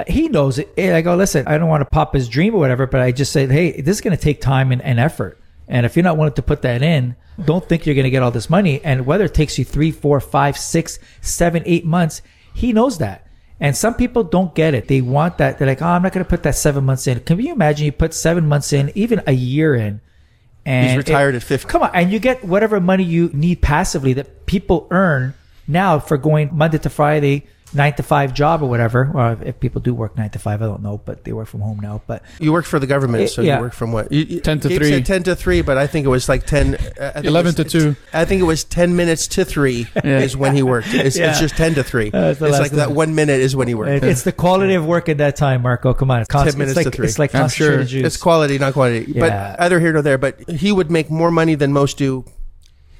he 0.07 0.29
knows 0.29 0.59
it. 0.59 0.69
I 0.77 1.01
go, 1.01 1.15
listen, 1.15 1.47
I 1.47 1.57
don't 1.57 1.69
want 1.69 1.81
to 1.81 1.85
pop 1.89 2.13
his 2.13 2.29
dream 2.29 2.53
or 2.55 2.59
whatever, 2.59 2.85
but 2.87 3.01
I 3.01 3.11
just 3.11 3.31
said, 3.31 3.51
hey, 3.51 3.81
this 3.81 3.97
is 3.97 4.01
going 4.01 4.15
to 4.15 4.21
take 4.21 4.41
time 4.41 4.71
and, 4.71 4.81
and 4.81 4.99
effort. 4.99 5.39
And 5.67 5.85
if 5.85 5.95
you're 5.95 6.03
not 6.03 6.17
willing 6.17 6.33
to 6.33 6.41
put 6.41 6.61
that 6.61 6.81
in, 6.81 7.15
don't 7.43 7.67
think 7.67 7.85
you're 7.85 7.95
going 7.95 8.05
to 8.05 8.09
get 8.09 8.23
all 8.23 8.31
this 8.31 8.49
money. 8.49 8.79
And 8.83 9.05
whether 9.05 9.25
it 9.25 9.33
takes 9.33 9.57
you 9.59 9.65
three, 9.65 9.91
four, 9.91 10.19
five, 10.19 10.57
six, 10.57 10.97
seven, 11.21 11.63
eight 11.65 11.85
months, 11.85 12.21
he 12.53 12.71
knows 12.73 12.99
that. 12.99 13.27
And 13.59 13.75
some 13.75 13.95
people 13.95 14.23
don't 14.23 14.53
get 14.53 14.73
it. 14.75 14.87
They 14.87 15.01
want 15.01 15.39
that. 15.39 15.57
They're 15.57 15.67
like, 15.67 15.81
oh, 15.81 15.87
I'm 15.87 16.03
not 16.03 16.13
going 16.13 16.23
to 16.23 16.29
put 16.29 16.43
that 16.43 16.55
seven 16.55 16.85
months 16.85 17.07
in. 17.07 17.19
Can 17.21 17.39
you 17.39 17.51
imagine 17.51 17.85
you 17.85 17.91
put 17.91 18.13
seven 18.13 18.47
months 18.47 18.71
in, 18.71 18.91
even 18.95 19.21
a 19.27 19.31
year 19.33 19.75
in, 19.75 19.99
and 20.65 20.89
He's 20.89 20.97
retired 20.97 21.33
it- 21.33 21.37
at 21.37 21.43
50. 21.43 21.67
Come 21.67 21.81
on, 21.83 21.91
and 21.93 22.11
you 22.11 22.19
get 22.19 22.43
whatever 22.43 22.79
money 22.79 23.03
you 23.03 23.29
need 23.33 23.61
passively 23.61 24.13
that 24.13 24.45
people 24.45 24.87
earn 24.91 25.33
now 25.67 25.99
for 25.99 26.17
going 26.17 26.49
Monday 26.53 26.77
to 26.79 26.89
Friday, 26.89 27.45
nine 27.73 27.93
to 27.93 28.01
five 28.03 28.33
job 28.33 28.63
or 28.63 28.69
whatever. 28.69 29.11
Or 29.13 29.37
if 29.43 29.59
people 29.59 29.81
do 29.81 29.93
work 29.93 30.17
nine 30.17 30.29
to 30.29 30.39
five, 30.39 30.61
I 30.61 30.65
don't 30.65 30.81
know, 30.81 31.01
but 31.03 31.25
they 31.25 31.33
work 31.33 31.47
from 31.49 31.59
home 31.59 31.79
now. 31.81 32.01
But 32.07 32.23
You 32.39 32.53
work 32.53 32.63
for 32.65 32.79
the 32.79 32.87
government, 32.87 33.23
Eh, 33.25 33.27
so 33.27 33.41
yeah. 33.41 33.57
you 33.57 33.61
work 33.61 33.73
from 33.73 33.91
what? 33.91 34.09
You, 34.09 34.21
you- 34.23 34.39
10 34.39 34.61
to 34.61 34.69
Gabe 34.69 34.79
3. 34.79 34.89
Said 34.89 35.05
Ten 35.05 35.23
to 35.23 35.35
three, 35.35 35.61
but 35.61 35.77
I 35.77 35.85
think 35.85 36.05
it 36.05 36.09
was 36.09 36.29
like 36.29 36.45
ten. 36.45 36.75
uh, 36.75 36.77
I 36.77 37.11
think 37.11 37.25
it 37.25 37.27
11 37.27 37.45
was- 37.45 37.55
to 37.55 37.63
2. 37.65 37.95
I 38.13 38.23
think 38.23 38.39
it 38.41 38.45
was 38.45 38.63
ten 38.63 38.95
minutes 38.95 39.27
to 39.27 39.43
three 39.43 39.87
Yeah. 39.95 40.19
is 40.19 40.37
when 40.37 40.55
he 40.55 40.63
worked. 40.63 40.93
It's, 40.93 41.17
Yeah. 41.17 41.31
it's 41.31 41.39
just 41.41 41.57
ten 41.57 41.73
to 41.75 41.83
three. 41.83 42.09
Uh, 42.11 42.31
it's 42.31 42.31
it's 42.31 42.39
the 42.39 42.49
last 42.49 42.61
like 42.61 42.71
that 42.71 42.87
one. 42.89 42.95
one 43.09 43.15
minute 43.15 43.41
is 43.41 43.53
when 43.53 43.67
he 43.67 43.73
worked. 43.75 43.91
it- 43.91 44.03
it's 44.05 44.23
the 44.23 44.31
quality 44.31 44.75
of 44.75 44.85
work 44.85 45.09
at 45.09 45.17
that 45.17 45.35
time, 45.35 45.63
Marco. 45.63 45.93
Come 45.93 46.09
on, 46.09 46.21
it's, 46.21 46.29
const- 46.29 46.57
minutes 46.57 46.77
it's 46.77 46.85
like 46.85 46.91
to 46.93 46.97
three. 46.97 47.07
it's 47.07 47.19
like 47.19 47.35
I'm 47.35 47.49
sure. 47.49 47.83
juice. 47.83 48.05
It's 48.05 48.17
quality, 48.17 48.57
not 48.59 48.71
quantity. 48.73 49.11
Yeah. 49.11 49.55
But 49.57 49.61
either 49.65 49.79
here 49.81 49.91
nor 49.91 50.01
there. 50.01 50.17
But 50.17 50.49
he 50.49 50.71
would 50.71 50.89
make 50.89 51.09
more 51.11 51.31
money 51.31 51.55
than 51.55 51.73
most 51.73 51.97
do 51.97 52.23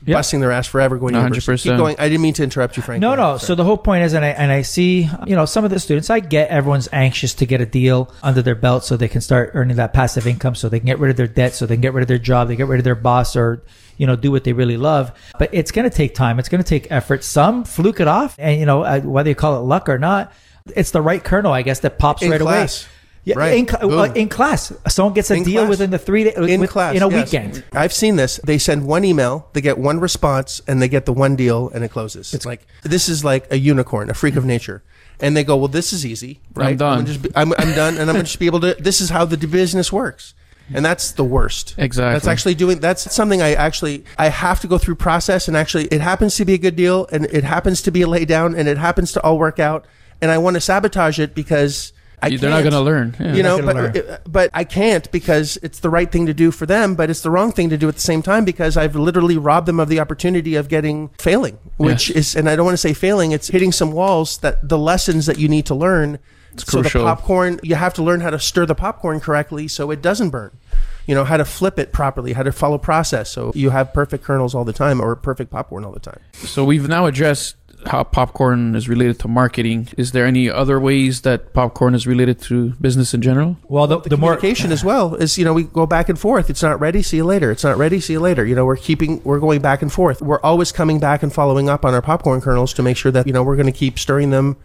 Yeah. 0.06 0.16
busting 0.16 0.40
their 0.40 0.52
ass 0.52 0.68
forever 0.68 0.98
going. 0.98 1.14
to 1.14 1.20
university. 1.20 1.70
100%. 1.70 1.72
Keep 1.74 1.78
going. 1.78 1.96
I 2.00 2.08
didn't 2.08 2.22
mean 2.22 2.34
to 2.36 2.44
interrupt 2.44 2.78
you, 2.78 2.84
Frank. 2.84 3.02
No, 3.02 3.16
no. 3.16 3.30
ahead. 3.32 3.42
So 3.42 3.56
the 3.56 3.64
whole 3.64 3.78
point 3.78 4.04
is, 4.04 4.14
and 4.14 4.24
I 4.24 4.30
and 4.30 4.52
I 4.52 4.62
see, 4.62 5.10
you 5.26 5.36
know, 5.36 5.46
some 5.46 5.66
of 5.66 5.72
the 5.72 5.80
students. 5.80 6.10
I 6.10 6.20
get 6.20 6.50
everyone's 6.50 6.88
anxious 6.94 7.34
to 7.36 7.46
get 7.46 7.62
a 7.62 7.66
deal 7.66 8.14
under 8.22 8.42
their 8.42 8.56
belt 8.56 8.84
so 8.86 8.96
they 8.96 9.08
can 9.08 9.22
start 9.22 9.52
earning 9.54 9.78
that 9.78 9.94
passive 9.94 10.28
income, 10.28 10.56
so 10.56 10.70
they 10.70 10.80
can 10.80 10.86
get 10.86 11.00
rid 11.00 11.10
of 11.10 11.18
their 11.18 11.28
debt, 11.28 11.54
so 11.56 11.66
they 11.66 11.76
can 11.76 11.82
get 11.82 11.94
rid 11.94 12.04
of 12.04 12.08
their 12.08 12.18
job, 12.20 12.48
they 12.48 12.56
get 12.56 12.68
rid 12.68 12.80
of 12.80 12.84
their 12.84 12.96
boss, 12.96 13.36
or 13.36 13.64
you 13.98 14.06
know, 14.06 14.16
do 14.16 14.32
what 14.32 14.44
they 14.44 14.54
really 14.54 14.78
love. 14.78 15.12
But 15.40 15.50
it's 15.54 15.72
going 15.72 15.90
to 15.90 15.96
take 15.96 16.14
time. 16.14 16.38
It's 16.40 16.50
going 16.50 16.64
to 16.64 16.70
take 16.70 16.92
effort. 16.92 17.24
Some 17.24 17.64
fluke 17.64 18.00
it 18.00 18.08
off, 18.08 18.36
and 18.38 18.60
you 18.60 18.66
know, 18.66 18.84
uh, 18.84 19.02
whether 19.02 19.30
you 19.30 19.36
call 19.36 19.58
it 19.58 19.66
luck 19.66 19.90
or 19.90 19.98
not, 19.98 20.32
it's 20.76 20.92
the 20.92 21.02
right 21.02 21.24
kernel, 21.24 21.52
I 21.52 21.64
guess, 21.64 21.80
that 21.80 21.98
pops 21.98 22.22
In 22.22 22.32
right 22.32 22.40
class. 22.40 22.84
away. 22.84 22.94
Yeah, 23.28 23.38
Right. 23.38 23.58
in, 23.58 23.68
cl- 23.68 24.00
uh, 24.00 24.06
in 24.14 24.30
class, 24.30 24.72
someone 24.88 25.14
gets 25.14 25.30
a 25.32 25.34
In 25.36 25.44
deal 25.44 25.64
class. 25.64 25.70
within 25.70 25.90
the 25.92 25.98
three 25.98 26.24
day, 26.24 26.34
in 26.38 26.62
with- 26.62 26.70
class 26.70 26.96
in 26.96 27.04
a 27.04 27.10
yes. 27.10 27.26
weekend. 27.26 27.64
I've 27.74 27.92
seen 27.92 28.16
this. 28.16 28.40
They 28.46 28.58
send 28.58 28.86
one 28.88 29.04
email, 29.04 29.50
they 29.52 29.60
get 29.60 29.78
one 29.78 30.00
response, 30.00 30.62
and 30.66 30.82
they 30.82 30.88
get 30.88 31.06
the 31.06 31.12
one 31.12 31.36
deal, 31.36 31.70
and 31.74 31.84
it 31.84 31.90
closes. 31.92 32.34
It's 32.34 32.46
like 32.46 32.66
this 32.84 33.10
is 33.10 33.26
like 33.26 33.46
a 33.52 33.58
unicorn, 33.60 34.10
a 34.10 34.14
freak 34.14 34.38
of 34.38 34.46
nature. 34.46 34.82
And 35.20 35.36
they 35.36 35.44
go, 35.44 35.58
well, 35.58 35.68
this 35.68 35.92
is 35.92 36.06
easy, 36.06 36.40
right? 36.56 36.78
done. 36.78 36.90
I'm, 36.94 36.98
gonna 37.00 37.08
just 37.08 37.22
be, 37.24 37.30
I'm, 37.36 37.52
I'm 37.58 37.74
done, 37.76 37.94
and 37.98 38.02
I'm 38.10 38.14
going 38.16 38.18
to 38.20 38.24
just 38.24 38.40
be 38.40 38.46
able 38.46 38.62
to. 38.62 38.76
This 38.80 39.02
is 39.02 39.10
how 39.10 39.26
the 39.26 39.36
business 39.36 39.92
works. 39.92 40.34
And 40.74 40.86
that's 40.86 41.12
the 41.12 41.24
worst. 41.24 41.76
Exactly. 41.78 42.14
That's 42.14 42.28
actually 42.28 42.56
doing. 42.56 42.80
That's 42.80 43.12
something 43.14 43.42
I 43.42 43.56
actually 43.56 44.06
I 44.18 44.30
have 44.30 44.60
to 44.62 44.68
go 44.68 44.78
through 44.78 44.96
process, 44.96 45.48
and 45.50 45.58
actually 45.58 45.86
it 45.88 46.00
happens 46.02 46.36
to 46.38 46.46
be 46.46 46.54
a 46.54 46.58
good 46.58 46.76
deal, 46.78 47.08
and 47.12 47.26
it 47.26 47.44
happens 47.44 47.82
to 47.84 47.92
be 47.92 48.04
a 48.04 48.08
lay 48.08 48.24
down, 48.26 48.54
and 48.56 48.68
it 48.70 48.78
happens 48.78 49.12
to 49.14 49.22
all 49.24 49.38
work 49.40 49.60
out, 49.60 49.86
and 50.22 50.30
I 50.32 50.38
want 50.38 50.54
to 50.56 50.62
sabotage 50.62 51.20
it 51.20 51.34
because 51.36 51.94
I 52.22 52.30
They're 52.36 52.50
not 52.50 52.64
can't. 52.64 52.72
going 52.72 52.74
to 52.74 52.82
learn. 52.82 53.16
Yeah. 53.20 53.34
You 53.36 53.44
know, 53.44 53.62
but, 53.62 53.78
uh, 54.10 54.18
but 54.28 54.50
I 54.54 54.64
can't 54.64 55.10
because 55.12 55.58
it's 55.62 55.80
the 55.82 55.90
right 55.90 56.12
thing 56.12 56.26
to 56.26 56.34
do 56.34 56.50
for 56.52 56.66
them, 56.66 56.96
but 56.96 57.10
it's 57.12 57.22
the 57.22 57.30
wrong 57.30 57.52
thing 57.52 57.70
to 57.70 57.78
do 57.78 57.88
at 57.88 57.94
the 57.96 58.02
same 58.02 58.24
time 58.24 58.44
because 58.44 58.76
I've 58.76 58.96
literally 58.96 59.38
robbed 59.38 59.68
them 59.68 59.80
of 59.80 59.88
the 59.88 60.00
opportunity 60.00 60.56
of 60.56 60.68
getting 60.68 61.10
failing, 61.20 61.60
which 61.78 62.10
Yes. 62.10 62.18
is, 62.18 62.36
and 62.36 62.50
I 62.50 62.56
don't 62.56 62.66
want 62.66 62.74
to 62.74 62.78
say 62.82 62.94
failing, 62.94 63.34
it's 63.34 63.50
hitting 63.50 63.72
some 63.72 63.92
walls 63.92 64.40
that 64.40 64.68
the 64.68 64.80
lessons 64.80 65.28
that 65.28 65.38
you 65.38 65.48
need 65.48 65.68
to 65.68 65.76
learn. 65.76 66.18
so 66.58 66.82
crucial. 66.82 67.02
the 67.02 67.06
popcorn, 67.08 67.60
you 67.62 67.76
have 67.76 67.94
to 67.94 68.02
learn 68.04 68.22
how 68.22 68.32
to 68.32 68.40
stir 68.40 68.66
the 68.66 68.74
popcorn 68.74 69.20
correctly 69.20 69.68
so 69.68 69.92
it 69.92 70.02
doesn't 70.02 70.32
burn. 70.32 70.58
You 71.06 71.14
know, 71.14 71.24
how 71.24 71.38
to 71.38 71.46
flip 71.46 71.78
it 71.78 71.94
properly, 71.94 72.34
how 72.34 72.42
to 72.44 72.52
follow 72.52 72.80
process 72.80 73.30
so 73.30 73.52
you 73.54 73.70
have 73.70 73.94
perfect 73.94 74.24
kernels 74.24 74.56
all 74.56 74.66
the 74.66 74.74
time 74.74 75.00
or 75.00 75.16
perfect 75.16 75.52
popcorn 75.52 75.86
all 75.86 75.92
the 75.92 76.00
time. 76.00 76.20
So 76.34 76.66
we've 76.66 76.88
now 76.90 77.06
addressed 77.06 77.56
how 77.88 78.04
popcorn 78.04 78.76
is 78.76 78.88
related 78.88 79.20
to 79.20 79.28
marketing. 79.28 79.90
Is 79.98 80.12
there 80.12 80.26
any 80.26 80.50
other 80.50 80.80
ways 80.80 81.22
that 81.22 81.54
popcorn 81.54 81.96
is 81.96 82.06
related 82.06 82.42
to 82.44 82.72
business 82.82 83.14
in 83.14 83.22
general? 83.22 83.58
Well, 83.68 83.88
the, 83.88 84.00
the 84.00 84.18
more 84.18 84.36
communication 84.36 84.72
as 84.72 84.84
well 84.84 85.16
is 85.16 85.38
you 85.38 85.46
know 85.46 85.54
we 85.54 85.64
go 85.64 85.86
back 85.86 86.10
and 86.10 86.20
forth. 86.20 86.50
It's 86.50 86.64
not 86.64 86.80
ready 86.80 87.02
see 87.02 87.18
you 87.18 87.26
later. 87.26 87.52
It's 87.52 87.64
not 87.64 87.78
ready 87.78 88.00
see 88.00 88.14
you 88.14 88.20
later. 88.20 88.46
You 88.46 88.56
know 88.56 88.66
we're 88.66 88.78
keeping 88.78 89.22
we're 89.24 89.40
going 89.40 89.62
back 89.62 89.82
and 89.82 89.92
forth. 89.92 90.22
We're 90.22 90.42
always 90.42 90.72
coming 90.72 91.00
back 91.00 91.24
and 91.24 91.34
following 91.34 91.70
up 91.70 91.86
on 91.86 91.94
our 91.94 92.02
popcorn 92.02 92.42
kernels 92.42 92.74
to 92.74 92.84
make 92.84 92.98
sure 92.98 93.12
that 93.12 93.28
you 93.28 93.34
know 93.34 93.44
we're 93.44 93.56
going 93.56 93.68
to 93.68 93.72
keep 93.72 93.98
stirring 93.98 94.30
them 94.30 94.58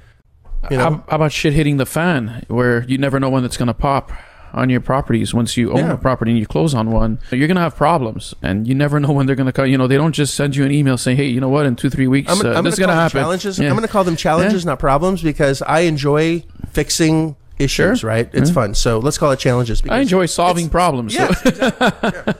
you 0.70 0.76
know. 0.76 0.84
How, 0.84 0.90
how 1.08 1.16
about 1.16 1.32
shit 1.32 1.52
hitting 1.52 1.76
the 1.76 1.86
fan, 1.86 2.44
where 2.48 2.84
you 2.84 2.98
never 2.98 3.18
know 3.18 3.28
when 3.28 3.44
it's 3.44 3.56
going 3.56 3.68
to 3.68 3.74
pop 3.74 4.12
on 4.52 4.70
your 4.70 4.80
properties? 4.80 5.32
Once 5.34 5.56
you 5.56 5.70
own 5.72 5.78
Yeah. 5.78 5.92
a 5.92 5.96
property 5.96 6.30
and 6.32 6.38
you 6.40 6.46
close 6.46 6.74
on 6.74 6.90
one, 6.90 7.18
you're 7.30 7.48
to 7.56 7.62
have 7.62 7.76
problems, 7.76 8.34
and 8.42 8.66
you 8.66 8.74
never 8.74 8.98
know 9.04 9.12
when 9.12 9.26
they're 9.26 9.36
to 9.46 9.52
come. 9.52 9.66
You 9.66 9.78
know, 9.78 9.86
they 9.86 9.96
don't 9.96 10.12
just 10.12 10.34
send 10.34 10.56
you 10.56 10.64
an 10.64 10.72
email 10.72 10.96
saying, 10.98 11.16
"Hey, 11.16 11.26
you 11.26 11.40
know 11.40 11.48
what? 11.48 11.66
In 11.66 11.76
two, 11.76 11.90
three 11.90 12.06
weeks, 12.08 12.30
I'm, 12.30 12.38
gonna- 12.38 12.54
uh, 12.54 12.58
I'm 12.58 12.64
this 12.64 12.78
gonna 12.78 12.86
going 12.86 12.88
to 12.88 12.92
call 12.94 12.96
them 12.96 13.02
happen." 13.02 13.20
challenges 13.20 13.58
Yeah. 13.58 13.68
I'm 13.68 13.74
to 13.82 13.88
call 13.88 14.04
them 14.04 14.16
challenges 14.16 14.64
not 14.66 14.78
problems 14.78 15.22
because 15.22 15.62
I 15.62 15.80
enjoy 15.80 16.44
fixing 16.70 17.36
issues 17.58 18.00
Sure. 18.00 18.08
right 18.08 18.28
it's 18.32 18.50
fun 18.50 18.74
so 18.74 18.98
let's 18.98 19.18
call 19.18 19.30
it 19.30 19.38
challenges 19.38 19.82
because 19.82 19.94
I 19.96 20.00
enjoy 20.00 20.26
solving 20.26 20.68
problems. 20.68 21.14
So. 21.14 21.28
yeah, 21.54 22.32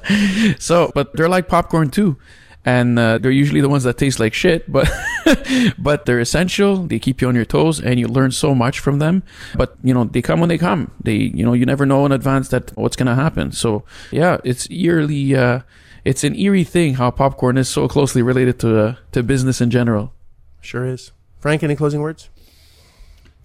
so, 0.59 0.90
but 0.95 1.14
they're 1.14 1.28
like 1.28 1.49
popcorn 1.49 1.90
too, 1.90 2.16
and 2.64 2.99
uh, 2.99 3.19
they're 3.19 3.31
usually 3.31 3.61
the 3.61 3.69
ones 3.69 3.85
that 3.85 3.99
taste 3.99 4.21
like 4.21 4.35
shit, 4.35 4.71
but 4.71 4.90
but 5.78 6.07
they're 6.07 6.21
essential. 6.21 6.87
They 6.87 6.99
keep 6.99 7.21
you 7.21 7.28
on 7.28 7.35
your 7.35 7.45
toes, 7.45 7.81
and 7.81 7.99
you 7.99 8.09
learn 8.09 8.31
so 8.31 8.54
much 8.54 8.78
from 8.81 8.99
them. 8.99 9.23
But 9.54 9.76
you 9.83 9.95
know, 9.95 10.04
they 10.04 10.23
come 10.23 10.40
when 10.40 10.49
they 10.49 10.59
come. 10.59 10.90
They, 11.02 11.14
you 11.14 11.45
know, 11.45 11.52
you 11.52 11.66
never 11.66 11.87
know 11.87 12.07
in 12.07 12.12
advance 12.12 12.49
that 12.49 12.76
what's 12.76 12.97
gonna 12.97 13.14
happen. 13.14 13.52
So 13.52 13.85
yeah, 14.11 14.38
it's 14.45 14.71
eerily, 14.71 15.35
uh, 15.35 15.61
it's 16.04 16.25
an 16.25 16.37
eerie 16.37 16.64
thing 16.64 16.95
how 16.95 17.11
popcorn 17.11 17.59
is 17.59 17.69
so 17.69 17.88
closely 17.88 18.23
related 18.23 18.59
to 18.61 18.78
uh, 18.78 18.95
to 19.12 19.23
business 19.23 19.61
in 19.61 19.71
general. 19.71 20.12
sure 20.61 20.87
is 20.87 21.12
frank 21.40 21.64
any 21.64 21.75
closing 21.75 22.00
words 22.00 22.28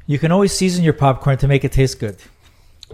you 0.07 0.17
can 0.17 0.31
always 0.31 0.53
season 0.53 0.83
your 0.85 0.93
popcorn 0.93 1.37
to 1.37 1.47
make 1.47 1.65
it 1.65 1.73
taste 1.73 1.99
good. 1.99 2.15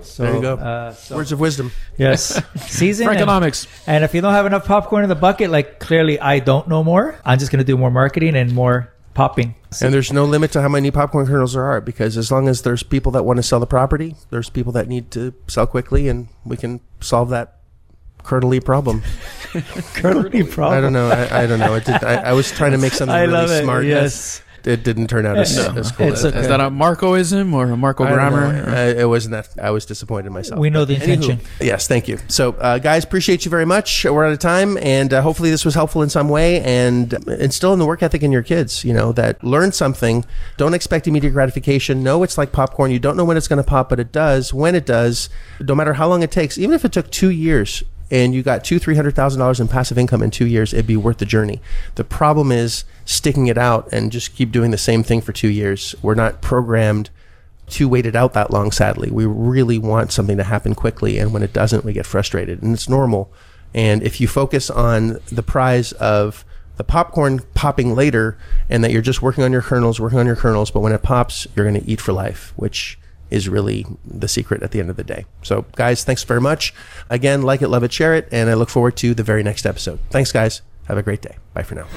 So, 0.01 0.23
There 0.23 0.35
you 0.35 0.41
go. 0.41 0.55
Uh, 0.55 0.93
so- 0.93 1.15
words 1.15 1.31
of 1.31 1.39
wisdom 1.39 1.71
yes, 1.97 2.41
season. 2.67 3.07
And, 3.07 3.17
Frankonomics. 3.17 3.67
and 3.87 4.03
if 4.03 4.13
you 4.13 4.21
don't 4.21 4.33
have 4.33 4.45
enough 4.45 4.65
popcorn 4.65 5.03
in 5.03 5.09
the 5.09 5.15
bucket, 5.15 5.49
like 5.51 5.79
clearly 5.79 6.19
I 6.19 6.39
don't 6.39 6.67
know 6.67 6.83
more. 6.83 7.19
I'm 7.23 7.37
just 7.39 7.51
gonna 7.51 7.63
do 7.63 7.77
more 7.77 7.91
marketing 7.91 8.35
and 8.35 8.53
more 8.53 8.91
popping. 9.13 9.53
And 9.81 9.93
there's 9.93 10.11
no 10.11 10.25
limit 10.25 10.51
to 10.53 10.61
how 10.61 10.67
many 10.69 10.89
popcorn 10.91 11.27
kernels 11.27 11.53
there 11.53 11.63
are 11.63 11.79
because 11.81 12.17
as 12.17 12.31
long 12.31 12.47
as 12.47 12.63
there's 12.63 12.81
people 12.83 13.11
that 13.13 13.23
want 13.23 13.37
to 13.37 13.43
sell 13.43 13.59
the 13.59 13.67
property, 13.67 14.15
there's 14.31 14.49
people 14.49 14.71
that 14.73 14.87
need 14.87 15.11
to 15.11 15.33
sell 15.47 15.67
quickly, 15.67 16.07
and 16.07 16.27
we 16.45 16.57
can 16.57 16.79
solve 16.99 17.29
that 17.29 17.57
kernely 18.23 18.59
problem. 18.59 19.03
Curly 19.93 20.43
problem. 20.43 20.77
I 20.77 20.81
don't 20.81 20.93
know. 20.93 21.09
I, 21.09 21.43
I 21.43 21.45
don't 21.47 21.59
know. 21.59 21.75
It 21.75 21.85
did, 21.85 22.03
I, 22.03 22.15
I 22.15 22.33
was 22.33 22.51
trying 22.51 22.71
to 22.71 22.77
make 22.77 22.93
something 22.93 23.15
I 23.15 23.21
really 23.21 23.33
love 23.33 23.51
it. 23.51 23.63
smart. 23.63 23.85
Yes. 23.85 24.41
It 24.65 24.83
didn't 24.83 25.07
turn 25.07 25.25
out 25.25 25.37
as, 25.37 25.57
No. 25.57 25.73
as 25.79 25.91
cool. 25.91 26.07
It's 26.07 26.19
as, 26.19 26.25
okay. 26.27 26.39
Is 26.39 26.47
that 26.47 26.59
a 26.61 26.69
Marcoism 26.69 27.53
or 27.53 27.65
a 27.69 27.75
Marco 27.77 28.05
grammar? 28.05 28.63
know. 28.65 28.87
It 28.97 29.07
wasn't 29.07 29.33
that. 29.33 29.49
I 29.61 29.71
was 29.71 29.85
disappointed 29.85 30.27
in 30.27 30.33
myself. 30.33 30.59
We 30.59 30.69
know 30.69 30.85
the 30.85 30.95
Anywho, 30.95 31.07
intention. 31.13 31.39
yes, 31.59 31.87
thank 31.87 32.07
you. 32.07 32.17
So, 32.29 32.53
uh, 32.53 32.77
guys, 32.79 33.03
appreciate 33.03 33.43
you 33.43 33.51
very 33.51 33.65
much. 33.65 34.05
We're 34.05 34.25
out 34.25 34.31
of 34.31 34.39
time, 34.39 34.77
and 34.77 35.13
uh, 35.13 35.21
hopefully 35.21 35.49
this 35.49 35.65
was 35.65 35.75
helpful 35.75 36.01
in 36.01 36.09
some 36.09 36.29
way 36.29 36.61
and 36.61 37.11
instill 37.27 37.73
in 37.73 37.79
the 37.79 37.85
work 37.85 38.01
ethic 38.03 38.23
in 38.23 38.31
your 38.31 38.43
kids. 38.43 38.85
You 38.85 38.93
know 38.93 39.11
that 39.13 39.43
learn 39.43 39.71
something. 39.73 40.23
Don't 40.57 40.73
expect 40.73 41.07
immediate 41.07 41.31
gratification. 41.31 42.01
Know 42.03 42.23
it's 42.23 42.37
like 42.37 42.51
popcorn. 42.53 42.91
You 42.91 42.99
don't 42.99 43.17
know 43.17 43.25
when 43.25 43.35
it's 43.37 43.47
going 43.49 43.61
to 43.61 43.67
pop, 43.67 43.89
but 43.89 43.99
it 43.99 44.11
does. 44.13 44.53
When 44.53 44.75
it 44.75 44.85
does, 44.85 45.29
no 45.59 45.75
matter 45.75 45.93
how 45.93 46.07
long 46.07 46.23
it 46.23 46.31
takes, 46.31 46.57
even 46.57 46.73
if 46.73 46.85
it 46.85 46.91
took 46.93 47.11
two 47.11 47.29
years. 47.31 47.83
And 48.13 48.35
you 48.35 48.43
got 48.43 48.63
two, 48.63 48.77
three 48.77 48.95
hundred 48.95 49.15
thousand 49.15 49.39
dollars 49.39 49.59
in 49.59 49.67
passive 49.67 49.97
income 49.97 50.21
in 50.21 50.29
two 50.29 50.45
years, 50.45 50.71
it'd 50.71 50.85
be 50.85 50.95
worth 50.95 51.17
the 51.17 51.25
journey. 51.25 51.59
The 51.95 52.03
problem 52.03 52.51
is 52.51 52.85
sticking 53.05 53.47
it 53.47 53.57
out 53.57 53.91
and 53.91 54.11
just 54.11 54.35
keep 54.35 54.51
doing 54.51 54.69
the 54.69 54.77
same 54.77 55.01
thing 55.01 55.19
for 55.19 55.33
two 55.33 55.47
years. 55.47 55.95
We're 56.03 56.13
not 56.13 56.39
programmed 56.39 57.09
to 57.69 57.89
wait 57.89 58.05
it 58.05 58.15
out 58.15 58.33
that 58.33 58.51
long, 58.51 58.71
sadly. 58.71 59.09
We 59.09 59.25
really 59.25 59.79
want 59.79 60.11
something 60.11 60.37
to 60.37 60.43
happen 60.43 60.75
quickly, 60.75 61.17
and 61.17 61.33
when 61.33 61.41
it 61.41 61.53
doesn't, 61.53 61.83
we 61.83 61.91
get 61.91 62.05
frustrated, 62.05 62.61
and 62.61 62.75
it's 62.75 62.87
normal. 62.87 63.31
And 63.73 64.03
if 64.03 64.21
you 64.21 64.27
focus 64.27 64.69
on 64.69 65.19
the 65.31 65.41
prize 65.41 65.91
of 65.93 66.45
the 66.77 66.83
popcorn 66.83 67.39
popping 67.55 67.95
later, 67.95 68.37
and 68.69 68.83
that 68.83 68.91
you're 68.91 69.01
just 69.01 69.23
working 69.23 69.43
on 69.43 69.51
your 69.51 69.63
kernels, 69.63 69.99
working 69.99 70.19
on 70.19 70.27
your 70.27 70.35
kernels, 70.35 70.69
but 70.69 70.81
when 70.81 70.93
it 70.93 71.01
pops, 71.01 71.47
you're 71.55 71.67
going 71.67 71.81
to 71.81 71.89
eat 71.89 71.99
for 71.99 72.13
life, 72.13 72.53
which 72.57 72.99
is 73.33 73.49
really 73.49 73.85
the 74.05 74.27
secret 74.27 74.61
at 74.61 74.71
the 74.71 74.79
end 74.79 74.89
of 74.91 74.95
the 74.95 75.03
day. 75.03 75.25
So, 75.41 75.65
guys, 75.75 76.03
thanks 76.03 76.23
very 76.23 76.39
much. 76.39 76.73
Again, 77.09 77.41
like 77.41 77.61
it, 77.61 77.67
love 77.67 77.83
it, 77.83 77.91
share 77.91 78.13
it, 78.13 78.29
and 78.31 78.49
I 78.49 78.53
look 78.53 78.69
forward 78.69 78.95
to 78.97 79.13
the 79.13 79.23
very 79.23 79.41
next 79.41 79.65
episode. 79.65 79.99
Thanks, 80.11 80.31
guys. 80.31 80.61
Have 80.87 80.97
a 80.97 81.03
great 81.03 81.21
day. 81.21 81.37
Bye 81.53 81.63
for 81.63 81.75
now. 81.75 81.87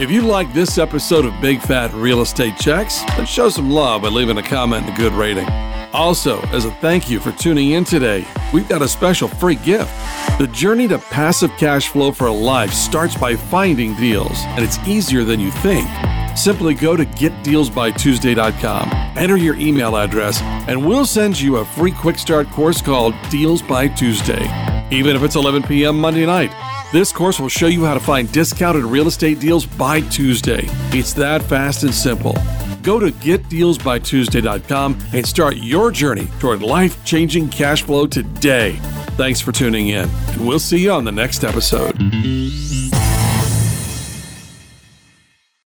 If 0.00 0.10
you 0.10 0.22
like 0.22 0.52
this 0.54 0.78
episode 0.78 1.24
of 1.24 1.40
Big 1.40 1.60
Fat 1.60 1.92
Real 1.94 2.20
Estate 2.20 2.56
Checks, 2.58 3.02
then 3.16 3.26
show 3.26 3.48
some 3.48 3.70
love 3.70 4.02
by 4.02 4.08
leaving 4.08 4.38
a 4.38 4.42
comment 4.42 4.86
and 4.86 4.94
a 4.94 4.96
good 4.96 5.12
rating. 5.12 5.48
Also, 5.92 6.40
as 6.48 6.64
a 6.64 6.70
thank 6.72 7.08
you 7.08 7.20
for 7.20 7.32
tuning 7.32 7.72
in 7.72 7.84
today, 7.84 8.26
we've 8.52 8.68
got 8.68 8.82
a 8.82 8.88
special 8.88 9.28
free 9.28 9.54
gift. 9.56 9.92
The 10.38 10.48
journey 10.52 10.88
to 10.88 10.98
passive 10.98 11.50
cash 11.52 11.88
flow 11.88 12.10
for 12.12 12.26
a 12.26 12.32
life 12.32 12.72
starts 12.72 13.16
by 13.16 13.36
finding 13.36 13.94
deals, 13.94 14.36
and 14.46 14.64
it's 14.64 14.78
easier 14.86 15.22
than 15.24 15.38
you 15.40 15.50
think. 15.50 15.88
Simply 16.34 16.74
go 16.74 16.96
to 16.96 17.04
getdealsbytuesday.com, 17.06 18.90
enter 19.16 19.36
your 19.36 19.56
email 19.56 19.96
address, 19.96 20.40
and 20.42 20.84
we'll 20.84 21.06
send 21.06 21.40
you 21.40 21.56
a 21.56 21.64
free 21.64 21.92
quick 21.92 22.18
start 22.18 22.48
course 22.50 22.82
called 22.82 23.14
Deals 23.30 23.62
by 23.62 23.88
Tuesday. 23.88 24.44
Even 24.90 25.16
if 25.16 25.22
it's 25.22 25.36
11 25.36 25.62
p.m. 25.62 25.98
Monday 25.98 26.26
night, 26.26 26.50
this 26.92 27.12
course 27.12 27.40
will 27.40 27.48
show 27.48 27.66
you 27.66 27.84
how 27.84 27.94
to 27.94 28.00
find 28.00 28.30
discounted 28.30 28.84
real 28.84 29.08
estate 29.08 29.40
deals 29.40 29.66
by 29.66 30.00
Tuesday. 30.00 30.68
It's 30.92 31.12
that 31.14 31.42
fast 31.42 31.82
and 31.82 31.94
simple. 31.94 32.36
Go 32.82 33.00
to 33.00 33.10
getdealsbytuesday.com 33.10 34.98
and 35.12 35.26
start 35.26 35.56
your 35.56 35.90
journey 35.90 36.28
toward 36.38 36.62
life 36.62 37.02
changing 37.04 37.48
cash 37.48 37.82
flow 37.82 38.06
today. 38.06 38.76
Thanks 39.16 39.40
for 39.40 39.52
tuning 39.52 39.88
in, 39.88 40.08
and 40.08 40.46
we'll 40.46 40.58
see 40.58 40.78
you 40.78 40.92
on 40.92 41.04
the 41.04 41.12
next 41.12 41.44
episode. 41.44 41.96